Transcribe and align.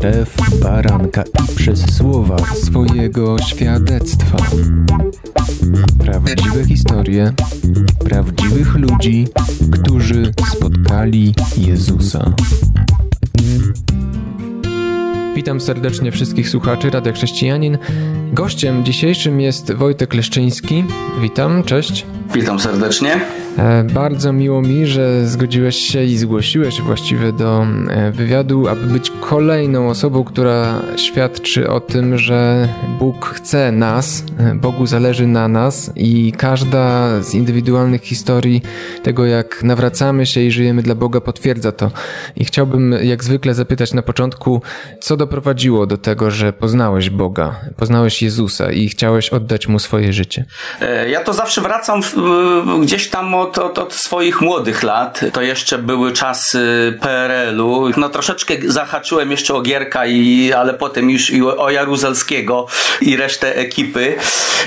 krew 0.00 0.36
baranka 0.62 1.22
i 1.22 1.56
przez 1.56 1.96
słowa 1.96 2.36
swojego 2.54 3.38
świadectwa. 3.38 4.36
Prawdziwe 5.98 6.64
historie 6.68 7.32
prawdziwych 8.04 8.74
ludzi, 8.74 9.28
którzy 9.72 10.32
spotkali 10.56 11.34
Jezusa. 11.56 12.32
Witam 15.34 15.60
serdecznie 15.60 16.12
wszystkich 16.12 16.48
słuchaczy 16.48 16.90
Radia 16.90 17.12
Chrześcijanin. 17.12 17.78
Gościem 18.32 18.84
dzisiejszym 18.84 19.40
jest 19.40 19.72
Wojtek 19.72 20.14
Leszczyński. 20.14 20.84
Witam, 21.22 21.64
cześć. 21.64 22.06
Witam 22.34 22.60
serdecznie. 22.60 23.20
E, 23.58 23.84
bardzo 23.84 24.32
miło 24.32 24.62
mi, 24.62 24.86
że 24.86 25.26
zgodziłeś 25.26 25.76
się 25.76 26.04
i 26.04 26.16
zgłosiłeś 26.16 26.80
właściwie 26.80 27.32
do 27.32 27.66
e, 27.90 28.10
wywiadu, 28.10 28.68
aby 28.68 28.86
być 28.86 29.12
kolejną 29.20 29.88
osobą, 29.88 30.24
która 30.24 30.82
świadczy 30.96 31.70
o 31.70 31.80
tym, 31.80 32.18
że 32.18 32.68
Bóg 32.98 33.26
chce 33.26 33.72
nas, 33.72 34.24
e, 34.38 34.54
Bogu 34.54 34.86
zależy 34.86 35.26
na 35.26 35.48
nas 35.48 35.90
i 35.96 36.32
każda 36.32 37.08
z 37.22 37.34
indywidualnych 37.34 38.02
historii 38.02 38.62
tego, 39.02 39.26
jak 39.26 39.62
nawracamy 39.62 40.26
się 40.26 40.40
i 40.40 40.50
żyjemy 40.50 40.82
dla 40.82 40.94
Boga, 40.94 41.20
potwierdza 41.20 41.72
to. 41.72 41.90
I 42.36 42.44
chciałbym 42.44 42.94
jak 43.02 43.24
zwykle 43.24 43.54
zapytać 43.54 43.94
na 43.94 44.02
początku, 44.02 44.62
co 45.00 45.16
doprowadziło 45.16 45.86
do 45.86 45.98
tego, 45.98 46.30
że 46.30 46.52
poznałeś 46.52 47.10
Boga, 47.10 47.54
poznałeś 47.76 48.22
Jezusa 48.22 48.72
i 48.72 48.88
chciałeś 48.88 49.28
oddać 49.28 49.68
Mu 49.68 49.78
swoje 49.78 50.12
życie? 50.12 50.44
Ja 51.10 51.24
to 51.24 51.32
zawsze 51.32 51.60
wracam 51.60 52.00
gdzieś 52.82 53.10
tam 53.10 53.34
od 53.34 53.47
od, 53.48 53.58
od, 53.58 53.78
od 53.78 53.94
swoich 53.94 54.40
młodych 54.40 54.82
lat, 54.82 55.20
to 55.32 55.42
jeszcze 55.42 55.78
były 55.78 56.12
czasy 56.12 56.94
PRL-u. 57.00 57.90
No 57.96 58.08
troszeczkę 58.08 58.54
zahaczyłem 58.66 59.30
jeszcze 59.30 59.54
o 59.54 59.60
Gierka, 59.60 60.06
i, 60.06 60.52
ale 60.52 60.74
potem 60.74 61.10
już 61.10 61.30
i 61.30 61.42
o 61.42 61.70
Jaruzelskiego 61.70 62.66
i 63.00 63.16
resztę 63.16 63.56
ekipy. 63.56 64.16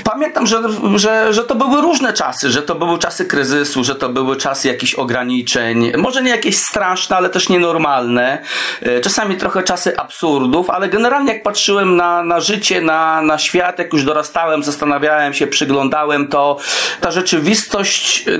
Pamiętam, 0.04 0.46
że, 0.46 0.62
że, 0.96 1.32
że 1.32 1.44
to 1.44 1.54
były 1.54 1.82
różne 1.82 2.12
czasy, 2.12 2.50
że 2.50 2.62
to 2.62 2.74
były 2.74 2.98
czasy 2.98 3.24
kryzysu, 3.24 3.84
że 3.84 3.94
to 3.94 4.08
były 4.08 4.36
czasy 4.36 4.68
jakichś 4.68 4.94
ograniczeń. 4.94 5.92
Może 5.96 6.22
nie 6.22 6.30
jakieś 6.30 6.58
straszne, 6.58 7.16
ale 7.16 7.28
też 7.28 7.48
nienormalne. 7.48 8.42
E, 8.82 9.00
czasami 9.00 9.36
trochę 9.36 9.62
czasy 9.62 9.98
absurdów, 9.98 10.70
ale 10.70 10.88
generalnie 10.88 11.32
jak 11.32 11.42
patrzyłem 11.42 11.96
na, 11.96 12.22
na 12.22 12.40
życie, 12.40 12.80
na, 12.80 13.22
na 13.22 13.38
świat, 13.38 13.78
jak 13.78 13.92
już 13.92 14.04
dorastałem, 14.04 14.62
zastanawiałem 14.62 15.34
się, 15.34 15.46
przyglądałem, 15.46 16.28
to 16.28 16.58
ta 17.00 17.10
rzeczywistość 17.10 18.24
e, 18.28 18.32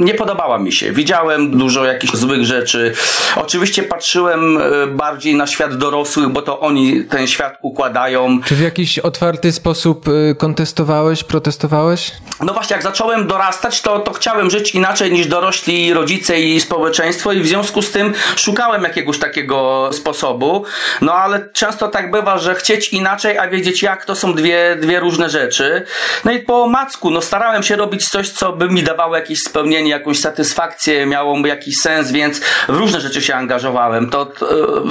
nie 0.00 0.14
podobała 0.14 0.58
mi 0.58 0.72
się. 0.72 0.92
Widziałem 0.92 1.58
dużo 1.58 1.84
jakichś 1.84 2.14
złych 2.14 2.44
rzeczy. 2.44 2.92
Oczywiście 3.36 3.82
patrzyłem 3.82 4.58
e, 4.58 4.86
bardziej 4.86 5.34
na 5.34 5.46
świat 5.46 5.76
dorosłych, 5.76 6.28
bo 6.28 6.42
to 6.42 6.60
oni 6.60 7.04
ten 7.04 7.26
świat 7.26 7.58
układają. 7.62 8.40
Czy 8.44 8.54
w 8.54 8.60
jakiś 8.60 8.98
otwarty 8.98 9.52
sposób 9.52 10.08
e, 10.08 10.34
kontestowałeś, 10.34 11.24
protestowałeś? 11.24 12.12
No 12.40 12.52
właśnie, 12.52 12.74
jak 12.74 12.82
zacząłem 12.82 13.26
dorastać, 13.26 13.80
to, 13.80 13.98
to 13.98 14.12
chciałem 14.12 14.50
żyć 14.50 14.74
inaczej 14.74 15.12
niż 15.12 15.26
dorośli 15.26 15.92
rodzice 15.92 16.40
i 16.40 16.60
społeczeństwo 16.60 17.32
i 17.32 17.40
w 17.40 17.46
związku 17.46 17.82
z 17.82 17.90
tym 17.90 18.12
szukałem 18.36 18.82
jakiegoś 18.82 19.18
takiego 19.18 19.90
sposobu. 19.92 20.64
No 21.00 21.14
ale 21.14 21.48
często 21.52 21.88
tak 21.88 22.10
bywa, 22.10 22.38
że 22.38 22.54
chcieć 22.54 22.88
inaczej, 22.88 23.38
a 23.38 23.48
wiedzieć 23.48 23.82
jak, 23.82 24.04
to 24.04 24.14
są 24.14 24.34
dwie, 24.34 24.76
dwie 24.80 25.00
różne 25.00 25.30
rzeczy. 25.30 25.84
No 26.24 26.32
i 26.32 26.38
po 26.40 26.68
macku, 26.68 27.10
no 27.10 27.20
starałem 27.22 27.62
się 27.62 27.76
robić 27.76 28.08
coś, 28.08 28.28
co 28.30 28.52
by 28.52 28.68
mi 28.68 28.82
dawało 28.82 29.16
jakieś 29.34 29.44
spełnienie, 29.44 29.90
jakąś 29.90 30.20
satysfakcję, 30.20 31.06
miało 31.06 31.46
jakiś 31.46 31.76
sens, 31.76 32.12
więc 32.12 32.40
w 32.68 32.76
różne 32.76 33.00
rzeczy 33.00 33.22
się 33.22 33.34
angażowałem. 33.34 34.10
To, 34.10 34.32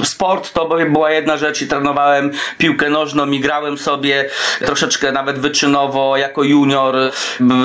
e, 0.00 0.04
sport 0.04 0.52
to 0.52 0.68
była 0.90 1.10
jedna 1.10 1.36
rzecz 1.36 1.62
i 1.62 1.66
trenowałem 1.66 2.30
piłkę 2.58 2.90
nożną 2.90 3.30
i 3.30 3.40
grałem 3.40 3.78
sobie 3.78 4.30
troszeczkę 4.66 5.12
nawet 5.12 5.38
wyczynowo 5.38 6.16
jako 6.16 6.42
junior. 6.42 6.96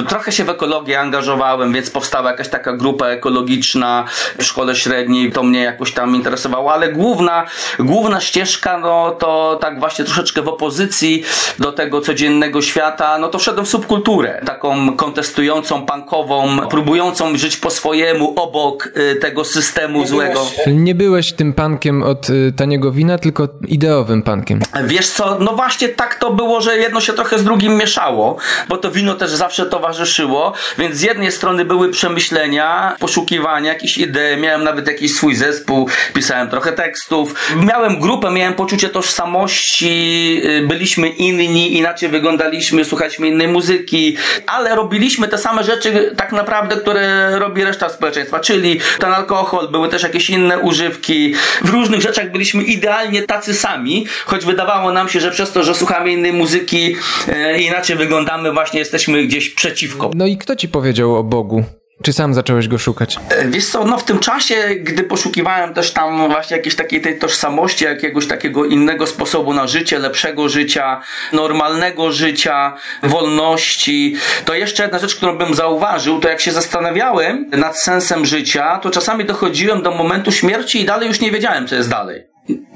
Trochę 0.08 0.32
się 0.32 0.44
w 0.44 0.50
ekologię 0.50 1.00
angażowałem, 1.00 1.74
więc 1.74 1.90
powstała 1.90 2.32
jakaś 2.32 2.50
taka 2.50 2.74
grupa 2.74 3.08
ekologiczna 3.08 4.06
w 4.38 4.44
szkole 4.44 4.76
średniej, 4.76 5.32
to 5.32 5.44
mnie 5.44 5.64
jakoś 5.64 5.92
tam 5.92 6.16
interesowało, 6.16 6.74
ale 6.74 6.94
główna, 6.94 7.46
główna 7.80 8.22
ścieżka, 8.22 8.78
no 8.78 9.12
to 9.12 9.58
tak 9.62 9.80
właśnie 9.80 10.06
troszeczkę 10.06 10.42
w 10.42 10.48
opozycji 10.48 11.24
do 11.60 11.72
tego 11.72 12.02
codziennego 12.02 12.62
świata, 12.62 13.18
no 13.18 13.28
to 13.28 13.40
wszedłem 13.40 13.66
w 13.66 13.70
subkulturę, 13.70 14.42
taką 14.46 14.96
kontestującą, 14.96 15.86
punkową, 15.86 16.69
próbującą 16.70 17.38
żyć 17.38 17.58
po 17.58 17.70
swojemu 17.70 18.34
obok 18.36 18.90
y, 18.98 19.16
tego 19.16 19.46
systemu 19.46 20.00
nie 20.00 20.08
złego. 20.08 20.34
Byłeś, 20.34 20.80
nie 20.80 20.96
byłeś 20.96 21.34
tym 21.34 21.54
pankiem 21.54 22.04
od 22.04 22.30
y, 22.30 22.54
taniego 22.58 22.92
wina, 22.92 23.18
tylko 23.18 23.48
ideowym 23.68 24.24
pankiem. 24.24 24.60
Wiesz 24.84 25.10
co, 25.10 25.38
no 25.40 25.56
właśnie 25.56 25.90
tak 25.90 26.16
to 26.16 26.34
było, 26.34 26.62
że 26.62 26.78
jedno 26.78 27.02
się 27.02 27.14
trochę 27.14 27.40
z 27.40 27.44
drugim 27.44 27.78
mieszało, 27.78 28.38
bo 28.70 28.78
to 28.78 28.92
wino 28.92 29.16
też 29.16 29.32
zawsze 29.32 29.66
towarzyszyło, 29.66 30.54
więc 30.78 30.96
z 30.96 31.02
jednej 31.02 31.32
strony 31.32 31.66
były 31.66 31.92
przemyślenia, 31.92 32.96
poszukiwania, 33.00 33.74
jakieś 33.74 33.98
idee, 33.98 34.38
miałem 34.42 34.64
nawet 34.64 34.88
jakiś 34.88 35.16
swój 35.16 35.36
zespół, 35.36 35.90
pisałem 36.14 36.50
trochę 36.50 36.72
tekstów, 36.72 37.36
miałem 37.56 38.00
grupę, 38.00 38.32
miałem 38.32 38.54
poczucie 38.54 38.90
tożsamości, 38.90 40.42
y, 40.46 40.68
byliśmy 40.68 41.10
inni, 41.10 41.78
inaczej 41.78 42.10
wyglądaliśmy, 42.10 42.86
słuchaliśmy 42.86 43.28
innej 43.28 43.48
muzyki, 43.48 44.18
ale 44.48 44.76
robiliśmy 44.76 45.28
te 45.28 45.38
same 45.38 45.64
rzeczy 45.64 46.14
tak 46.18 46.32
naprawdę, 46.32 46.59
które 46.68 47.40
robi 47.40 47.64
reszta 47.64 47.90
społeczeństwa, 47.90 48.40
czyli 48.40 48.80
ten 49.00 49.12
alkohol, 49.14 49.68
były 49.72 49.90
też 49.90 50.04
jakieś 50.04 50.30
inne 50.30 50.60
używki. 50.60 51.34
W 51.62 51.70
różnych 51.70 52.02
rzeczach 52.02 52.32
byliśmy 52.32 52.64
idealnie 52.64 53.22
tacy 53.22 53.54
sami, 53.54 54.06
choć 54.26 54.46
wydawało 54.46 54.92
nam 54.92 55.10
się, 55.10 55.20
że 55.20 55.32
przez 55.32 55.52
to, 55.52 55.64
że 55.64 55.76
słuchamy 55.76 56.12
innej 56.12 56.34
muzyki, 56.34 56.96
e, 57.28 57.62
inaczej 57.62 57.96
wyglądamy, 57.96 58.52
właśnie 58.54 58.80
jesteśmy 58.80 59.24
gdzieś 59.24 59.50
przeciwko. 59.50 60.12
No 60.16 60.26
i 60.26 60.38
kto 60.38 60.56
ci 60.56 60.68
powiedział 60.68 61.16
o 61.16 61.24
Bogu? 61.24 61.64
Czy 62.04 62.14
sam 62.14 62.34
zacząłeś 62.34 62.68
go 62.68 62.78
szukać? 62.78 63.20
E, 63.30 63.48
wiesz 63.48 63.70
co, 63.70 63.86
no 63.86 63.98
w 63.98 64.04
tym 64.04 64.20
czasie, 64.20 64.56
gdy 64.76 65.04
poszukiwałem 65.04 65.74
też 65.74 65.92
tam 65.92 66.28
właśnie 66.28 66.58
jakiejś 66.58 66.76
takiej 66.76 67.02
tej 67.02 67.20
tożsamości, 67.20 67.86
jakiegoś 67.86 68.28
takiego 68.28 68.66
innego 68.66 69.08
sposobu 69.08 69.54
na 69.54 69.68
życie, 69.68 70.00
lepszego 70.00 70.50
życia, 70.50 71.02
normalnego 71.34 72.12
życia, 72.12 72.74
wolności, 73.04 74.16
to 74.46 74.54
jeszcze 74.54 74.84
jedna 74.84 75.00
rzecz, 75.00 75.16
którą 75.16 75.38
bym 75.38 75.54
zauważył, 75.54 76.20
to 76.20 76.30
jak 76.30 76.42
się 76.42 76.52
zastanawiałem 76.52 77.50
nad 77.52 77.80
sensem 77.80 78.26
życia, 78.26 78.80
to 78.82 78.90
czasami 78.90 79.26
dochodziłem 79.26 79.82
do 79.82 79.92
momentu 79.92 80.32
śmierci 80.32 80.82
i 80.82 80.86
dalej 80.86 81.08
już 81.08 81.20
nie 81.20 81.32
wiedziałem, 81.32 81.68
co 81.68 81.76
jest 81.76 81.90
dalej 81.90 82.30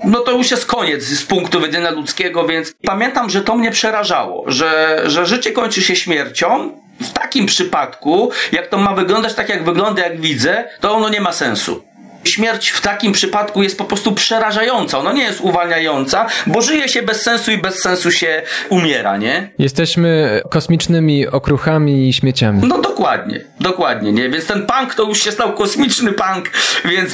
no 0.04 0.20
to 0.20 0.32
już 0.32 0.52
jest 0.52 0.66
koniec 0.66 1.04
z 1.04 1.26
punktu 1.26 1.62
widzenia 1.62 1.92
ludzkiego, 1.92 2.48
więc 2.48 2.74
pamiętam, 2.86 3.30
że 3.30 3.42
to 3.42 3.56
mnie 3.56 3.72
przerażało, 3.72 4.44
że, 4.48 5.02
że 5.06 5.26
życie 5.26 5.52
kończy 5.52 5.82
się 5.82 5.96
śmiercią, 5.96 6.72
w 7.02 7.14
takim 7.14 7.46
przypadku, 7.46 8.32
jak 8.52 8.68
to 8.68 8.78
ma 8.78 8.94
wyglądać 8.94 9.34
tak, 9.34 9.50
jak 9.50 9.64
wygląda, 9.64 10.04
jak 10.04 10.22
widzę, 10.22 10.70
to 10.80 10.94
ono 10.94 11.10
nie 11.10 11.22
ma 11.22 11.32
sensu 11.32 11.93
śmierć 12.24 12.70
w 12.70 12.82
takim 12.82 13.12
przypadku 13.12 13.64
jest 13.64 13.78
po 13.78 13.86
prostu 13.86 14.12
przerażająca. 14.12 15.00
Ona 15.00 15.14
nie 15.14 15.24
jest 15.24 15.42
uwalniająca, 15.42 16.26
bo 16.48 16.62
żyje 16.62 16.90
się 16.90 17.02
bez 17.02 17.22
sensu 17.22 17.52
i 17.52 17.58
bez 17.58 17.82
sensu 17.82 18.12
się 18.12 18.42
umiera, 18.70 19.18
nie? 19.18 19.50
Jesteśmy 19.60 20.42
kosmicznymi 20.50 21.28
okruchami 21.28 22.10
i 22.10 22.14
śmieciami. 22.14 22.62
No 22.68 22.78
dokładnie, 22.78 23.42
dokładnie, 23.60 24.12
nie? 24.12 24.30
Więc 24.30 24.46
ten 24.46 24.66
punk 24.66 24.96
to 24.96 25.04
już 25.04 25.24
się 25.24 25.32
stał 25.32 25.54
kosmiczny 25.54 26.12
punk, 26.14 26.52
więc 26.86 27.14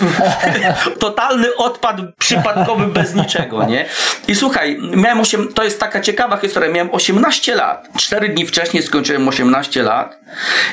totalny 1.00 1.56
odpad 1.56 1.96
przypadkowy 2.20 2.88
bez 2.88 3.16
niczego, 3.16 3.66
nie? 3.66 3.86
I 4.28 4.36
słuchaj, 4.36 4.78
miałem 4.96 5.20
8, 5.20 5.54
to 5.54 5.64
jest 5.64 5.80
taka 5.80 6.02
ciekawa 6.02 6.38
historia, 6.38 6.72
miałem 6.72 6.94
18 6.94 7.56
lat. 7.56 7.90
Cztery 7.98 8.30
dni 8.30 8.46
wcześniej 8.46 8.84
skończyłem 8.84 9.28
18 9.28 9.84
lat 9.84 10.20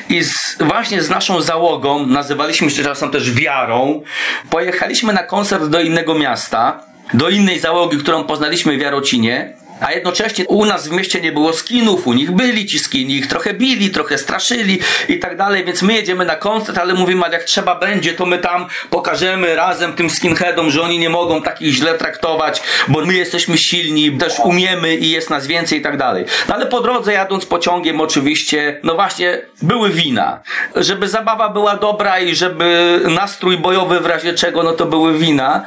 i 0.09 0.23
z, 0.23 0.57
właśnie 0.59 1.01
z 1.01 1.09
naszą 1.09 1.41
załogą, 1.41 2.07
nazywaliśmy 2.07 2.69
się 2.69 2.83
czasem 2.83 3.11
też 3.11 3.31
wiarą, 3.31 4.01
Pojechaliśmy 4.49 5.13
na 5.13 5.23
koncert 5.23 5.65
do 5.65 5.81
innego 5.81 6.15
miasta, 6.15 6.83
do 7.13 7.29
innej 7.29 7.59
załogi, 7.59 7.97
którą 7.97 8.23
poznaliśmy 8.23 8.77
w 8.77 8.81
Jarocinie 8.81 9.53
a 9.81 9.91
jednocześnie 9.91 10.45
u 10.47 10.65
nas 10.65 10.87
w 10.87 10.91
mieście 10.91 11.21
nie 11.21 11.31
było 11.31 11.53
skinów, 11.53 12.07
u 12.07 12.13
nich 12.13 12.31
byli 12.31 12.65
ci 12.65 12.79
skini, 12.79 13.15
ich 13.15 13.27
trochę 13.27 13.53
bili, 13.53 13.89
trochę 13.89 14.17
straszyli 14.17 14.79
i 15.09 15.19
tak 15.19 15.37
dalej, 15.37 15.65
więc 15.65 15.81
my 15.81 15.93
jedziemy 15.93 16.25
na 16.25 16.35
koncert, 16.35 16.77
ale 16.77 16.93
mówimy, 16.93 17.25
ale 17.25 17.33
jak 17.33 17.43
trzeba 17.43 17.75
będzie, 17.75 18.13
to 18.13 18.25
my 18.25 18.37
tam 18.37 18.65
pokażemy 18.89 19.55
razem 19.55 19.93
tym 19.93 20.09
skinheadom, 20.09 20.71
że 20.71 20.81
oni 20.81 20.99
nie 20.99 21.09
mogą 21.09 21.41
takich 21.41 21.73
źle 21.73 21.93
traktować, 21.93 22.61
bo 22.87 23.05
my 23.05 23.13
jesteśmy 23.13 23.57
silni, 23.57 24.17
też 24.17 24.33
umiemy 24.43 24.95
i 24.95 25.11
jest 25.11 25.29
nas 25.29 25.47
więcej 25.47 25.79
i 25.79 25.81
tak 25.81 25.97
dalej. 25.97 26.25
No 26.49 26.55
ale 26.55 26.65
po 26.65 26.81
drodze 26.81 27.13
jadąc 27.13 27.45
pociągiem 27.45 28.01
oczywiście, 28.01 28.79
no 28.83 28.95
właśnie, 28.95 29.41
były 29.61 29.89
wina. 29.89 30.39
Żeby 30.75 31.07
zabawa 31.07 31.49
była 31.49 31.75
dobra 31.75 32.19
i 32.19 32.35
żeby 32.35 32.99
nastrój 33.07 33.57
bojowy 33.57 33.99
w 33.99 34.05
razie 34.05 34.33
czego, 34.33 34.63
no 34.63 34.71
to 34.71 34.85
były 34.85 35.17
wina. 35.17 35.65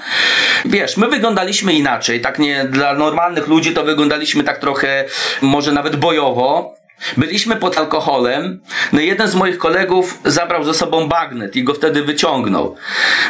Wiesz, 0.65 0.97
my 0.97 1.09
wyglądaliśmy 1.09 1.73
inaczej, 1.73 2.21
tak 2.21 2.39
nie 2.39 2.65
dla 2.65 2.95
normalnych 2.95 3.47
ludzi 3.49 3.73
to 3.73 3.85
wyglądaliśmy 3.85 4.00
wyglądaliśmy 4.01 4.45
tak 4.45 4.59
trochę, 4.59 5.05
może 5.43 5.73
nawet 5.73 5.97
bojowo. 5.97 6.80
Byliśmy 7.17 7.57
pod 7.57 7.79
alkoholem, 7.79 8.61
no 8.93 9.01
jeden 9.01 9.29
z 9.29 9.35
moich 9.35 9.59
kolegów 9.59 10.19
zabrał 10.25 10.65
ze 10.65 10.75
sobą 10.75 11.09
bagnet 11.09 11.57
i 11.57 11.65
go 11.65 11.75
wtedy 11.75 12.03
wyciągnął. 12.03 12.77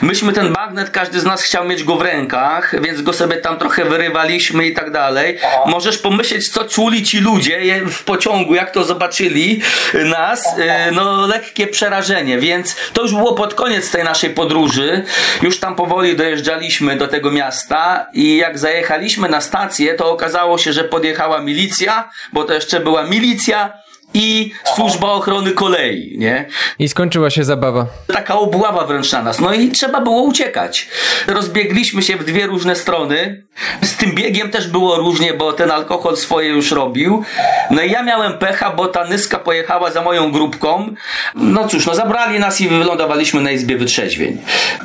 Myśmy 0.02 0.32
ten 0.32 0.52
bagnet, 0.52 0.90
każdy 0.90 1.20
z 1.20 1.24
nas 1.24 1.42
chciał 1.42 1.64
mieć 1.64 1.84
go 1.84 1.96
w 1.96 2.02
rękach, 2.02 2.82
więc 2.82 3.02
go 3.02 3.12
sobie 3.12 3.36
tam 3.36 3.58
trochę 3.58 3.84
wyrywaliśmy 3.84 4.66
i 4.66 4.74
tak 4.74 4.90
dalej. 4.90 5.38
Możesz 5.66 5.98
pomyśleć, 5.98 6.48
co 6.48 6.64
czuli 6.64 7.02
ci 7.02 7.20
ludzie 7.20 7.82
w 7.86 8.04
pociągu, 8.04 8.54
jak 8.54 8.70
to 8.70 8.84
zobaczyli 8.84 9.62
nas. 10.04 10.58
E, 10.58 10.90
no, 10.90 11.26
lekkie 11.26 11.66
przerażenie, 11.66 12.38
więc 12.38 12.76
to 12.92 13.02
już 13.02 13.12
było 13.12 13.34
pod 13.34 13.54
koniec 13.54 13.90
tej 13.90 14.04
naszej 14.04 14.30
podróży. 14.30 15.04
Już 15.42 15.58
tam 15.58 15.74
powoli 15.74 16.16
dojeżdżaliśmy 16.16 16.96
do 16.96 17.08
tego 17.08 17.30
miasta 17.30 18.06
i 18.12 18.36
jak 18.36 18.58
zajechaliśmy 18.58 19.28
na 19.28 19.40
stację, 19.40 19.94
to 19.94 20.10
okazało 20.10 20.58
się, 20.58 20.72
że 20.72 20.84
podjechała 20.84 21.40
milicja, 21.40 22.10
bo 22.32 22.44
to 22.44 22.52
jeszcze 22.52 22.80
była 22.80 23.02
milicja 23.02 23.59
yeah 23.60 23.72
i 24.14 24.52
służba 24.74 25.08
ochrony 25.12 25.52
kolei, 25.52 26.14
nie? 26.18 26.46
I 26.78 26.88
skończyła 26.88 27.30
się 27.30 27.44
zabawa. 27.44 27.86
Taka 28.06 28.34
obława 28.34 28.86
wręcz 28.86 29.12
na 29.12 29.22
nas. 29.22 29.40
No 29.40 29.54
i 29.54 29.70
trzeba 29.70 30.00
było 30.00 30.22
uciekać. 30.22 30.88
Rozbiegliśmy 31.26 32.02
się 32.02 32.16
w 32.16 32.24
dwie 32.24 32.46
różne 32.46 32.76
strony. 32.76 33.42
Z 33.82 33.96
tym 33.96 34.12
biegiem 34.14 34.50
też 34.50 34.68
było 34.68 34.96
różnie, 34.96 35.34
bo 35.34 35.52
ten 35.52 35.70
alkohol 35.70 36.16
swoje 36.16 36.48
już 36.48 36.70
robił. 36.70 37.24
No 37.70 37.82
i 37.82 37.90
ja 37.90 38.02
miałem 38.02 38.38
pecha, 38.38 38.70
bo 38.70 38.88
ta 38.88 39.04
nyska 39.04 39.38
pojechała 39.38 39.90
za 39.90 40.02
moją 40.02 40.32
grupką. 40.32 40.94
No 41.34 41.68
cóż, 41.68 41.86
no 41.86 41.94
zabrali 41.94 42.38
nas 42.38 42.60
i 42.60 42.68
wylądowaliśmy 42.68 43.40
na 43.40 43.50
izbie 43.50 43.76
wytrzeźwień. 43.76 44.38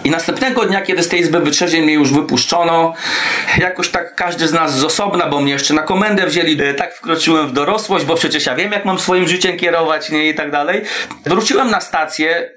I 0.04 0.10
następnego 0.10 0.66
dnia, 0.66 0.82
kiedy 0.82 1.04
z 1.04 1.08
tej 1.08 1.20
izby 1.20 1.40
wytrzeźwień 1.40 1.84
mnie 1.84 1.94
już 1.94 2.14
wypuszczono, 2.14 2.94
jakoś 3.58 3.90
tak 3.90 4.16
każdy 4.16 4.48
z 4.48 4.54
nas 4.54 4.78
z 4.78 4.84
osobna, 4.84 5.28
bo 5.28 5.42
mnie 5.42 5.54
jeszcze 5.54 5.74
na 5.74 5.82
komendę 5.82 6.28
wzięli, 6.28 6.58
tak 6.78 6.96
wkroczyłem 6.96 7.48
w 7.48 7.54
dorosłość, 7.54 8.06
bo 8.06 8.16
przecież 8.16 8.46
ja 8.46 8.56
wiem, 8.56 8.72
jak 8.72 8.86
mam 8.86 9.00
swoje 9.00 9.15
swoim 9.16 9.28
życiem 9.28 9.58
kierować, 9.58 10.10
nie, 10.10 10.30
i 10.30 10.36
tak 10.36 10.52
dalej. 10.52 10.82
Wróciłem 11.26 11.72
na 11.72 11.82
stację, 11.82 12.52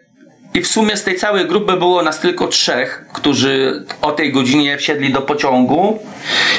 i 0.55 0.61
w 0.61 0.67
sumie 0.67 0.97
z 0.97 1.05
tej 1.05 1.17
całej 1.17 1.47
grupy 1.47 1.77
było 1.77 2.03
nas 2.03 2.21
tylko 2.21 2.49
trzech, 2.49 3.05
którzy 3.13 3.85
o 4.03 4.13
tej 4.13 4.33
godzinie 4.33 4.79
wsiedli 4.79 5.13
do 5.13 5.23
pociągu. 5.23 5.99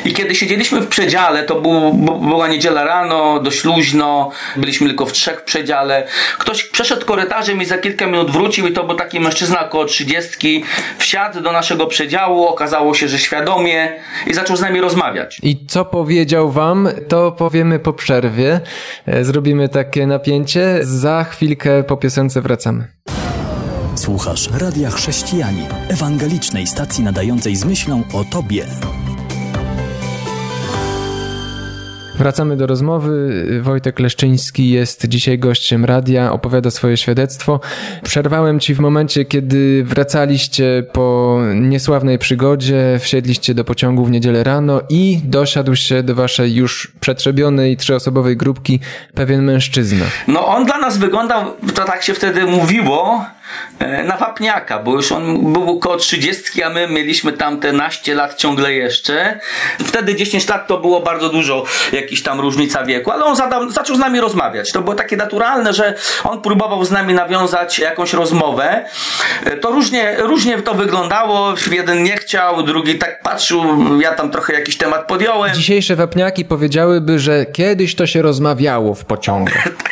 I 0.05 0.13
kiedy 0.13 0.35
siedzieliśmy 0.35 0.81
w 0.81 0.87
przedziale, 0.87 1.43
to 1.43 1.61
był, 1.61 1.93
była 2.21 2.47
niedziela 2.47 2.83
rano, 2.83 3.39
dość 3.39 3.63
luźno, 3.63 4.31
byliśmy 4.57 4.87
tylko 4.87 5.05
w 5.05 5.11
trzech 5.11 5.39
w 5.39 5.43
przedziale. 5.43 6.07
Ktoś 6.37 6.63
przeszedł 6.63 7.05
korytarzem 7.05 7.61
i 7.61 7.65
za 7.65 7.77
kilka 7.77 8.05
minut 8.05 8.31
wrócił 8.31 8.67
i 8.67 8.73
to 8.73 8.83
był 8.83 8.95
taki 8.95 9.19
mężczyzna 9.19 9.65
około 9.65 9.85
trzydziestki. 9.85 10.63
Wsiadł 10.97 11.41
do 11.41 11.51
naszego 11.51 11.87
przedziału, 11.87 12.45
okazało 12.45 12.93
się, 12.93 13.07
że 13.07 13.19
świadomie 13.19 13.95
i 14.27 14.33
zaczął 14.33 14.57
z 14.57 14.61
nami 14.61 14.81
rozmawiać. 14.81 15.39
I 15.43 15.65
co 15.67 15.85
powiedział 15.85 16.51
wam, 16.51 16.89
to 17.07 17.31
powiemy 17.31 17.79
po 17.79 17.93
przerwie. 17.93 18.59
E, 19.05 19.23
zrobimy 19.23 19.69
takie 19.69 20.07
napięcie. 20.07 20.79
Za 20.81 21.23
chwilkę 21.23 21.83
po 21.83 21.97
piosence 21.97 22.41
wracamy. 22.41 22.87
Słuchasz 23.99 24.49
Radia 24.53 24.89
Chrześcijani, 24.89 25.65
ewangelicznej 25.89 26.67
stacji 26.67 27.03
nadającej 27.03 27.55
z 27.55 27.65
myślą 27.65 28.03
o 28.13 28.23
Tobie. 28.23 28.65
Wracamy 32.15 32.57
do 32.57 32.67
rozmowy. 32.67 33.43
Wojtek 33.61 33.99
Leszczyński 33.99 34.69
jest 34.69 35.07
dzisiaj 35.07 35.39
gościem 35.39 35.85
radia, 35.85 36.31
opowiada 36.31 36.71
swoje 36.71 36.97
świadectwo. 36.97 37.59
Przerwałem 38.03 38.59
ci 38.59 38.75
w 38.75 38.79
momencie, 38.79 39.25
kiedy 39.25 39.83
wracaliście 39.83 40.83
po 40.93 41.39
niesławnej 41.55 42.19
przygodzie, 42.19 42.99
wsiedliście 42.99 43.53
do 43.53 43.63
pociągu 43.63 44.05
w 44.05 44.11
niedzielę 44.11 44.43
rano 44.43 44.81
i 44.89 45.19
dosiadł 45.23 45.75
się 45.75 46.03
do 46.03 46.15
waszej 46.15 46.55
już 46.55 46.91
przetrzebionej 46.99 47.77
trzyosobowej 47.77 48.37
grupki 48.37 48.79
pewien 49.13 49.43
mężczyzna. 49.43 50.05
No 50.27 50.47
on 50.47 50.65
dla 50.65 50.77
nas 50.77 50.97
wyglądał, 50.97 51.45
to 51.75 51.85
tak 51.85 52.03
się 52.03 52.13
wtedy 52.13 52.45
mówiło, 52.45 53.25
na 54.03 54.17
wapniaka, 54.17 54.79
bo 54.79 54.95
już 54.95 55.11
on 55.11 55.53
był 55.53 55.69
około 55.69 55.97
30, 55.97 56.63
a 56.63 56.69
my 56.69 56.87
mieliśmy 56.87 57.33
tam 57.33 57.59
te 57.59 57.73
naście 57.73 58.15
lat 58.15 58.35
ciągle 58.35 58.73
jeszcze. 58.73 59.39
Wtedy 59.79 60.15
10 60.15 60.47
lat 60.47 60.67
to 60.67 60.77
było 60.77 60.99
bardzo 60.99 61.29
dużo, 61.29 61.63
jakiś 61.91 62.23
tam 62.23 62.39
różnica 62.39 62.83
wieku, 62.83 63.11
ale 63.11 63.25
on 63.25 63.35
zadał, 63.35 63.69
zaczął 63.69 63.95
z 63.95 63.99
nami 63.99 64.21
rozmawiać. 64.21 64.71
To 64.71 64.81
było 64.81 64.95
takie 64.95 65.17
naturalne, 65.17 65.73
że 65.73 65.95
on 66.23 66.41
próbował 66.41 66.85
z 66.85 66.91
nami 66.91 67.13
nawiązać 67.13 67.79
jakąś 67.79 68.13
rozmowę. 68.13 68.85
E, 69.45 69.57
to 69.57 69.71
różnie, 69.71 70.15
różnie 70.19 70.61
to 70.61 70.73
wyglądało. 70.73 71.53
Jeden 71.71 72.03
nie 72.03 72.17
chciał, 72.17 72.63
drugi 72.63 72.97
tak 72.97 73.21
patrzył, 73.21 73.63
ja 74.01 74.15
tam 74.15 74.31
trochę 74.31 74.53
jakiś 74.53 74.77
temat 74.77 75.07
podjąłem. 75.07 75.53
Dzisiejsze 75.53 75.95
wapniaki 75.95 76.45
powiedziałyby, 76.45 77.19
że 77.19 77.45
kiedyś 77.45 77.95
to 77.95 78.07
się 78.07 78.21
rozmawiało 78.21 78.95
w 78.95 79.05
pociągu. 79.05 79.51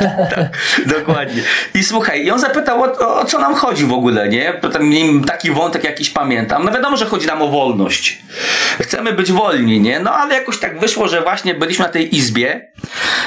tak, 0.34 0.48
dokładnie. 0.86 1.42
I 1.74 1.84
słuchaj, 1.84 2.24
i 2.24 2.30
on 2.30 2.38
zapytał 2.38 2.82
o, 2.82 3.18
o, 3.20 3.24
co 3.24 3.38
nam 3.38 3.54
chodzi 3.54 3.84
w 3.84 3.92
ogóle, 3.92 4.28
nie? 4.28 4.60
Taki 5.26 5.50
wątek 5.50 5.84
jakiś 5.84 6.10
pamiętam. 6.10 6.64
No 6.64 6.72
wiadomo, 6.72 6.96
że 6.96 7.06
chodzi 7.06 7.26
nam 7.26 7.42
o 7.42 7.48
wolność. 7.48 8.18
Chcemy 8.80 9.12
być 9.12 9.32
wolni, 9.32 9.80
nie? 9.80 10.00
No 10.00 10.12
ale 10.12 10.34
jakoś 10.34 10.58
tak 10.58 10.80
wyszło, 10.80 11.08
że 11.08 11.20
właśnie 11.20 11.54
byliśmy 11.54 11.84
na 11.84 11.90
tej 11.90 12.16
izbie 12.16 12.72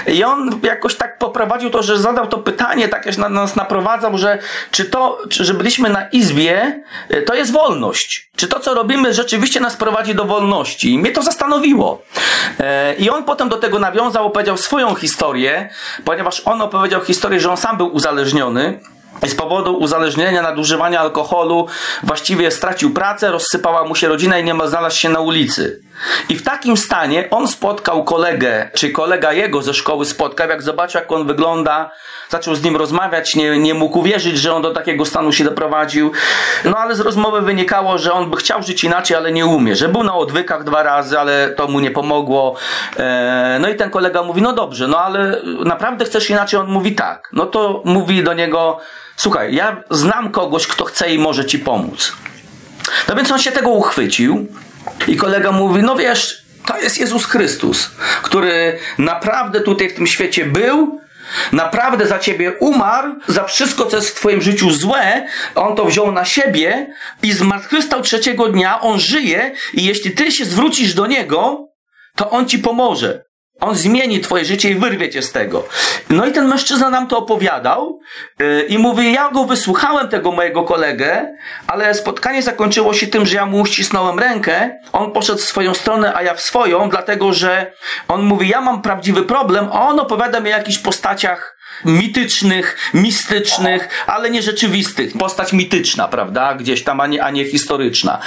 i 0.07 0.23
on 0.23 0.59
jakoś 0.63 0.95
tak 0.95 1.17
poprowadził 1.17 1.69
to, 1.69 1.83
że 1.83 1.97
zadał 1.97 2.27
to 2.27 2.37
pytanie, 2.37 2.87
tak 2.87 3.17
na 3.17 3.29
nas 3.29 3.55
naprowadzał, 3.55 4.17
że 4.17 4.37
czy 4.71 4.85
to, 4.85 5.17
czy, 5.29 5.45
że 5.45 5.53
byliśmy 5.53 5.89
na 5.89 6.09
izbie, 6.09 6.81
y, 7.13 7.21
to 7.21 7.35
jest 7.35 7.51
wolność. 7.51 8.29
Czy 8.35 8.47
to, 8.47 8.59
co 8.59 8.73
robimy, 8.73 9.13
rzeczywiście 9.13 9.59
nas 9.59 9.75
prowadzi 9.75 10.15
do 10.15 10.25
wolności? 10.25 10.93
I 10.93 10.99
mnie 10.99 11.11
to 11.11 11.21
zastanowiło. 11.21 12.01
E, 12.59 12.95
I 12.95 13.09
on 13.09 13.23
potem 13.23 13.49
do 13.49 13.57
tego 13.57 13.79
nawiązał, 13.79 14.25
opowiedział 14.25 14.57
swoją 14.57 14.95
historię, 14.95 15.69
ponieważ 16.05 16.41
on 16.45 16.58
opowiedział 16.61 17.01
historię, 17.01 17.39
że 17.39 17.51
on 17.51 17.57
sam 17.57 17.77
był 17.77 17.87
uzależniony 17.87 18.79
z 19.27 19.35
powodu 19.35 19.77
uzależnienia, 19.77 20.41
nadużywania 20.41 20.99
alkoholu 20.99 21.67
właściwie 22.03 22.51
stracił 22.51 22.93
pracę, 22.93 23.31
rozsypała 23.31 23.85
mu 23.85 23.95
się 23.95 24.07
rodzina 24.07 24.39
i 24.39 24.43
nie 24.43 24.53
ma 24.53 24.67
znalazł 24.67 24.97
się 24.97 25.09
na 25.09 25.19
ulicy. 25.19 25.81
I 26.29 26.35
w 26.35 26.43
takim 26.43 26.77
stanie 26.77 27.27
on 27.31 27.47
spotkał 27.47 28.03
kolegę, 28.03 28.69
czy 28.73 28.89
kolega 28.89 29.33
jego 29.33 29.61
ze 29.61 29.73
szkoły 29.73 30.05
spotkał, 30.05 30.49
jak 30.49 30.61
zobaczył, 30.61 31.01
jak 31.01 31.11
on 31.11 31.27
wygląda, 31.27 31.91
zaczął 32.29 32.55
z 32.55 32.63
nim 32.63 32.75
rozmawiać, 32.75 33.35
nie, 33.35 33.59
nie 33.59 33.73
mógł 33.73 33.99
uwierzyć, 33.99 34.37
że 34.37 34.53
on 34.53 34.61
do 34.61 34.71
takiego 34.71 35.05
stanu 35.05 35.31
się 35.31 35.43
doprowadził. 35.43 36.11
No 36.65 36.77
ale 36.77 36.95
z 36.95 36.99
rozmowy 36.99 37.41
wynikało, 37.41 37.97
że 37.97 38.13
on 38.13 38.29
by 38.29 38.37
chciał 38.37 38.63
żyć 38.63 38.83
inaczej, 38.83 39.17
ale 39.17 39.31
nie 39.31 39.45
umie, 39.45 39.75
że 39.75 39.87
był 39.87 40.03
na 40.03 40.15
odwykach 40.15 40.63
dwa 40.63 40.83
razy, 40.83 41.19
ale 41.19 41.49
to 41.49 41.67
mu 41.67 41.79
nie 41.79 41.91
pomogło. 41.91 42.55
E, 42.97 43.57
no 43.61 43.69
i 43.69 43.75
ten 43.75 43.89
kolega 43.89 44.23
mówi, 44.23 44.41
no 44.41 44.53
dobrze, 44.53 44.87
no 44.87 44.97
ale 44.99 45.41
naprawdę 45.65 46.05
chcesz 46.05 46.29
inaczej? 46.29 46.59
On 46.59 46.67
mówi 46.67 46.95
tak. 46.95 47.29
No 47.33 47.45
to 47.45 47.81
mówi 47.85 48.23
do 48.23 48.33
niego, 48.33 48.79
słuchaj, 49.15 49.55
ja 49.55 49.83
znam 49.89 50.31
kogoś, 50.31 50.67
kto 50.67 50.85
chce 50.85 51.13
i 51.13 51.19
może 51.19 51.45
ci 51.45 51.59
pomóc. 51.59 52.13
No 53.07 53.15
więc 53.15 53.31
on 53.31 53.39
się 53.39 53.51
tego 53.51 53.69
uchwycił 53.69 54.47
i 55.07 55.17
kolega 55.17 55.51
mówi, 55.51 55.83
no 55.83 55.95
wiesz, 55.95 56.43
to 56.65 56.77
jest 56.77 56.97
Jezus 56.97 57.25
Chrystus, 57.25 57.91
który 58.23 58.79
naprawdę 58.97 59.61
tutaj 59.61 59.89
w 59.89 59.95
tym 59.95 60.07
świecie 60.07 60.45
był, 60.45 61.01
naprawdę 61.51 62.07
za 62.07 62.19
ciebie 62.19 62.51
umarł, 62.59 63.15
za 63.27 63.43
wszystko, 63.43 63.85
co 63.85 63.97
jest 63.97 64.09
w 64.09 64.15
twoim 64.15 64.41
życiu 64.41 64.71
złe, 64.71 65.27
on 65.55 65.75
to 65.75 65.85
wziął 65.85 66.11
na 66.11 66.25
siebie 66.25 66.93
i 67.23 67.33
zmartwychwstał 67.33 68.01
trzeciego 68.01 68.49
dnia, 68.49 68.81
on 68.81 68.99
żyje 68.99 69.51
i 69.73 69.85
jeśli 69.85 70.11
ty 70.11 70.31
się 70.31 70.45
zwrócisz 70.45 70.93
do 70.93 71.05
niego, 71.05 71.67
to 72.15 72.29
on 72.29 72.45
ci 72.45 72.59
pomoże. 72.59 73.28
On 73.61 73.75
zmieni 73.75 74.19
twoje 74.19 74.45
życie 74.45 74.69
i 74.69 74.75
wyrwie 74.75 75.09
cię 75.09 75.21
z 75.21 75.31
tego. 75.31 75.67
No 76.09 76.25
i 76.25 76.31
ten 76.31 76.47
mężczyzna 76.47 76.89
nam 76.89 77.07
to 77.07 77.17
opowiadał 77.17 77.99
yy, 78.39 78.61
i 78.61 78.77
mówi, 78.77 79.13
ja 79.13 79.31
go 79.31 79.43
wysłuchałem, 79.43 80.07
tego 80.07 80.31
mojego 80.31 80.63
kolegę, 80.63 81.35
ale 81.67 81.93
spotkanie 81.93 82.43
zakończyło 82.43 82.93
się 82.93 83.07
tym, 83.07 83.25
że 83.25 83.35
ja 83.35 83.45
mu 83.45 83.59
uścisnąłem 83.59 84.19
rękę, 84.19 84.79
on 84.93 85.11
poszedł 85.11 85.39
w 85.39 85.43
swoją 85.43 85.73
stronę, 85.73 86.15
a 86.15 86.23
ja 86.23 86.33
w 86.33 86.41
swoją, 86.41 86.89
dlatego 86.89 87.33
że 87.33 87.71
on 88.07 88.23
mówi, 88.23 88.49
ja 88.49 88.61
mam 88.61 88.81
prawdziwy 88.81 89.23
problem, 89.23 89.69
a 89.73 89.87
on 89.87 89.99
opowiada 89.99 90.39
mi 90.39 90.53
o 90.53 90.57
jakichś 90.57 90.77
postaciach 90.77 91.58
mitycznych, 91.85 92.77
mistycznych, 92.93 93.89
ale 94.07 94.29
nie 94.29 94.41
rzeczywistych. 94.41 95.17
Postać 95.17 95.53
mityczna, 95.53 96.07
prawda? 96.07 96.53
Gdzieś 96.53 96.83
tam, 96.83 96.99
a 96.99 97.07
nie, 97.07 97.23
a 97.23 97.31
nie 97.31 97.45
historyczna. 97.45 98.19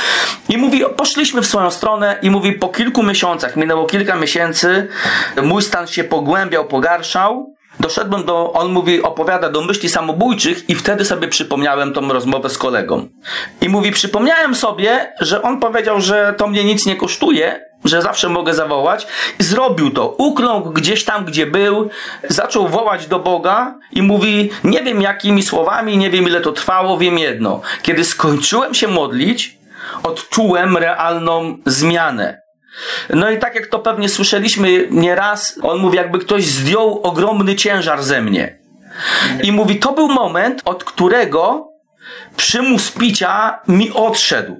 I 0.48 0.58
mówi, 0.58 0.82
poszliśmy 0.96 1.42
w 1.42 1.46
swoją 1.46 1.70
stronę 1.70 2.18
i 2.22 2.30
mówi, 2.30 2.52
po 2.52 2.68
kilku 2.68 3.02
miesiącach, 3.02 3.56
minęło 3.56 3.86
kilka 3.86 4.16
miesięcy, 4.16 4.88
mój 5.42 5.62
stan 5.62 5.86
się 5.86 6.04
pogłębiał, 6.04 6.64
pogarszał. 6.64 7.54
Doszedłem 7.80 8.24
do, 8.24 8.52
on 8.52 8.72
mówi, 8.72 9.02
opowiada 9.02 9.50
do 9.50 9.62
myśli 9.62 9.88
samobójczych 9.88 10.70
i 10.70 10.74
wtedy 10.74 11.04
sobie 11.04 11.28
przypomniałem 11.28 11.92
tą 11.92 12.12
rozmowę 12.12 12.50
z 12.50 12.58
kolegą. 12.58 13.08
I 13.60 13.68
mówi, 13.68 13.90
przypomniałem 13.90 14.54
sobie, 14.54 15.12
że 15.20 15.42
on 15.42 15.60
powiedział, 15.60 16.00
że 16.00 16.34
to 16.36 16.48
mnie 16.48 16.64
nic 16.64 16.86
nie 16.86 16.96
kosztuje, 16.96 17.71
że 17.84 18.02
zawsze 18.02 18.28
mogę 18.28 18.54
zawołać. 18.54 19.06
I 19.40 19.42
zrobił 19.42 19.90
to. 19.90 20.08
Ukląkł 20.08 20.70
gdzieś 20.70 21.04
tam, 21.04 21.24
gdzie 21.24 21.46
był, 21.46 21.90
zaczął 22.28 22.68
wołać 22.68 23.06
do 23.06 23.18
Boga 23.18 23.74
i 23.92 24.02
mówi, 24.02 24.50
nie 24.64 24.82
wiem 24.82 25.02
jakimi 25.02 25.42
słowami, 25.42 25.98
nie 25.98 26.10
wiem 26.10 26.24
ile 26.24 26.40
to 26.40 26.52
trwało, 26.52 26.98
wiem 26.98 27.18
jedno. 27.18 27.60
Kiedy 27.82 28.04
skończyłem 28.04 28.74
się 28.74 28.88
modlić, 28.88 29.58
odczułem 30.02 30.76
realną 30.76 31.58
zmianę. 31.66 32.42
No 33.10 33.30
i 33.30 33.38
tak 33.38 33.54
jak 33.54 33.66
to 33.66 33.78
pewnie 33.78 34.08
słyszeliśmy 34.08 34.88
nieraz, 34.90 35.58
on 35.62 35.78
mówi, 35.78 35.96
jakby 35.96 36.18
ktoś 36.18 36.44
zdjął 36.44 37.00
ogromny 37.02 37.56
ciężar 37.56 38.02
ze 38.02 38.22
mnie. 38.22 38.58
I 39.42 39.52
mówi, 39.52 39.78
to 39.78 39.92
był 39.92 40.08
moment, 40.08 40.62
od 40.64 40.84
którego 40.84 41.68
przymus 42.36 42.90
picia 42.90 43.58
mi 43.68 43.92
odszedł. 43.92 44.56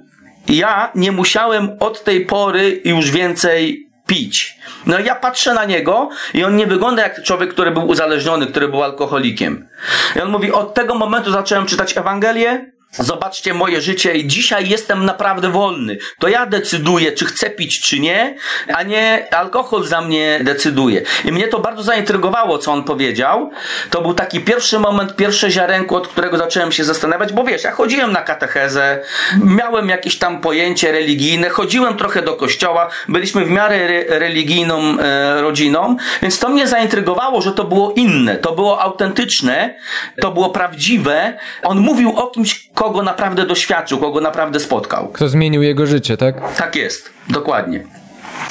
Ja 0.47 0.91
nie 0.95 1.11
musiałem 1.11 1.69
od 1.79 2.03
tej 2.03 2.25
pory 2.25 2.81
już 2.85 3.11
więcej 3.11 3.89
pić. 4.07 4.57
No 4.85 4.99
ja 4.99 5.15
patrzę 5.15 5.53
na 5.53 5.65
niego 5.65 6.09
i 6.33 6.43
on 6.43 6.55
nie 6.55 6.67
wygląda 6.67 7.03
jak 7.03 7.23
człowiek, 7.23 7.53
który 7.53 7.71
był 7.71 7.87
uzależniony, 7.87 8.47
który 8.47 8.67
był 8.67 8.83
alkoholikiem. 8.83 9.67
I 10.15 10.19
on 10.19 10.29
mówi, 10.29 10.51
od 10.51 10.73
tego 10.73 10.95
momentu 10.95 11.31
zacząłem 11.31 11.65
czytać 11.65 11.97
Ewangelię, 11.97 12.72
Zobaczcie 12.99 13.53
moje 13.53 13.81
życie 13.81 14.13
i 14.13 14.27
dzisiaj 14.27 14.69
jestem 14.69 15.05
naprawdę 15.05 15.49
wolny. 15.49 15.97
To 16.19 16.27
ja 16.27 16.45
decyduję, 16.45 17.11
czy 17.11 17.25
chcę 17.25 17.49
pić, 17.49 17.81
czy 17.81 17.99
nie, 17.99 18.35
a 18.73 18.83
nie 18.83 19.27
alkohol 19.35 19.83
za 19.83 20.01
mnie 20.01 20.39
decyduje. 20.43 21.01
I 21.25 21.31
mnie 21.31 21.47
to 21.47 21.59
bardzo 21.59 21.83
zaintrygowało, 21.83 22.57
co 22.57 22.71
on 22.71 22.83
powiedział. 22.83 23.51
To 23.89 24.01
był 24.01 24.13
taki 24.13 24.39
pierwszy 24.39 24.79
moment, 24.79 25.15
pierwsze 25.15 25.51
ziarenko, 25.51 25.95
od 25.95 26.07
którego 26.07 26.37
zacząłem 26.37 26.71
się 26.71 26.83
zastanawiać, 26.83 27.33
bo 27.33 27.43
wiesz, 27.43 27.63
ja 27.63 27.71
chodziłem 27.71 28.11
na 28.11 28.21
katechezę, 28.21 29.03
miałem 29.43 29.89
jakieś 29.89 30.17
tam 30.17 30.41
pojęcie 30.41 30.91
religijne, 30.91 31.49
chodziłem 31.49 31.97
trochę 31.97 32.21
do 32.21 32.35
kościoła, 32.35 32.89
byliśmy 33.07 33.45
w 33.45 33.49
miarę 33.49 33.75
re 33.75 34.19
religijną 34.19 34.99
e, 34.99 35.41
rodziną, 35.41 35.97
więc 36.21 36.39
to 36.39 36.49
mnie 36.49 36.67
zaintrygowało, 36.67 37.41
że 37.41 37.51
to 37.51 37.63
było 37.63 37.93
inne, 37.95 38.37
to 38.37 38.51
było 38.51 38.81
autentyczne, 38.81 39.75
to 40.21 40.31
było 40.31 40.49
prawdziwe. 40.49 41.37
On 41.63 41.79
mówił 41.79 42.17
o 42.17 42.27
kimś, 42.27 42.69
kogo 42.83 43.03
naprawdę 43.03 43.45
doświadczył, 43.45 43.99
kogo 43.99 44.21
naprawdę 44.21 44.59
spotkał. 44.59 45.07
Kto 45.07 45.29
zmienił 45.29 45.63
jego 45.63 45.85
życie, 45.85 46.17
tak? 46.17 46.55
Tak 46.57 46.75
jest, 46.75 47.09
dokładnie. 47.29 47.83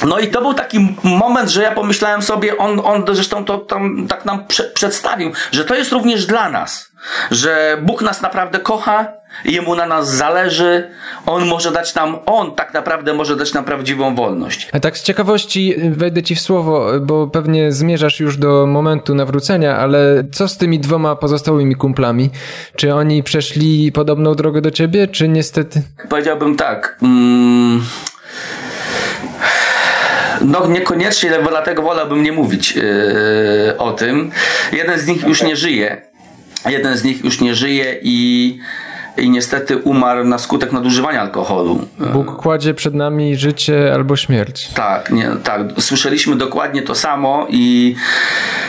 No 0.07 0.19
i 0.19 0.27
to 0.27 0.41
był 0.41 0.53
taki 0.53 0.95
moment, 1.03 1.49
że 1.49 1.63
ja 1.63 1.71
pomyślałem 1.71 2.21
sobie, 2.21 2.57
on, 2.57 2.81
on 2.83 3.03
zresztą 3.11 3.45
to 3.45 3.57
tam 3.57 4.07
tak 4.07 4.25
nam 4.25 4.47
prze, 4.47 4.63
przedstawił, 4.63 5.31
że 5.51 5.65
to 5.65 5.75
jest 5.75 5.91
również 5.91 6.25
dla 6.25 6.49
nas, 6.49 6.91
że 7.31 7.77
Bóg 7.81 8.01
nas 8.01 8.21
naprawdę 8.21 8.59
kocha, 8.59 9.07
Jemu 9.45 9.75
na 9.75 9.85
nas 9.85 10.15
zależy, 10.15 10.89
On 11.25 11.47
może 11.47 11.71
dać 11.71 11.95
nam, 11.95 12.17
On 12.25 12.55
tak 12.55 12.73
naprawdę 12.73 13.13
może 13.13 13.35
dać 13.35 13.53
nam 13.53 13.65
prawdziwą 13.65 14.15
wolność. 14.15 14.69
A 14.73 14.79
tak 14.79 14.97
z 14.97 15.03
ciekawości 15.03 15.75
wejdę 15.91 16.23
Ci 16.23 16.35
w 16.35 16.39
słowo, 16.39 16.87
bo 17.01 17.27
pewnie 17.27 17.71
zmierzasz 17.71 18.19
już 18.19 18.37
do 18.37 18.65
momentu 18.67 19.15
nawrócenia, 19.15 19.77
ale 19.77 20.23
co 20.31 20.47
z 20.47 20.57
tymi 20.57 20.79
dwoma 20.79 21.15
pozostałymi 21.15 21.75
kumplami? 21.75 22.29
Czy 22.75 22.93
oni 22.93 23.23
przeszli 23.23 23.91
podobną 23.91 24.35
drogę 24.35 24.61
do 24.61 24.71
Ciebie, 24.71 25.07
czy 25.07 25.27
niestety? 25.27 25.81
Powiedziałbym 26.09 26.55
tak. 26.55 26.97
Mm 27.01 27.83
no 30.41 30.67
niekoniecznie, 30.67 31.31
dlatego 31.49 31.81
wolałbym 31.81 32.23
nie 32.23 32.31
mówić 32.31 32.75
yy, 32.75 32.83
o 33.77 33.91
tym. 33.91 34.31
Jeden 34.71 34.99
z 34.99 35.07
nich 35.07 35.23
już 35.23 35.43
nie 35.43 35.55
żyje. 35.55 36.01
Jeden 36.69 36.97
z 36.97 37.03
nich 37.03 37.23
już 37.23 37.41
nie 37.41 37.55
żyje 37.55 37.99
i 38.01 38.59
i 39.17 39.29
niestety 39.29 39.77
umarł 39.77 40.23
na 40.23 40.37
skutek 40.37 40.71
nadużywania 40.71 41.21
alkoholu. 41.21 41.87
Bóg 42.13 42.35
kładzie 42.35 42.73
przed 42.73 42.93
nami 42.93 43.37
życie 43.37 43.93
albo 43.93 44.15
śmierć. 44.15 44.69
Tak, 44.73 45.09
nie, 45.09 45.29
tak. 45.43 45.61
Słyszeliśmy 45.79 46.35
dokładnie 46.35 46.81
to 46.81 46.95
samo 46.95 47.47
i 47.49 47.95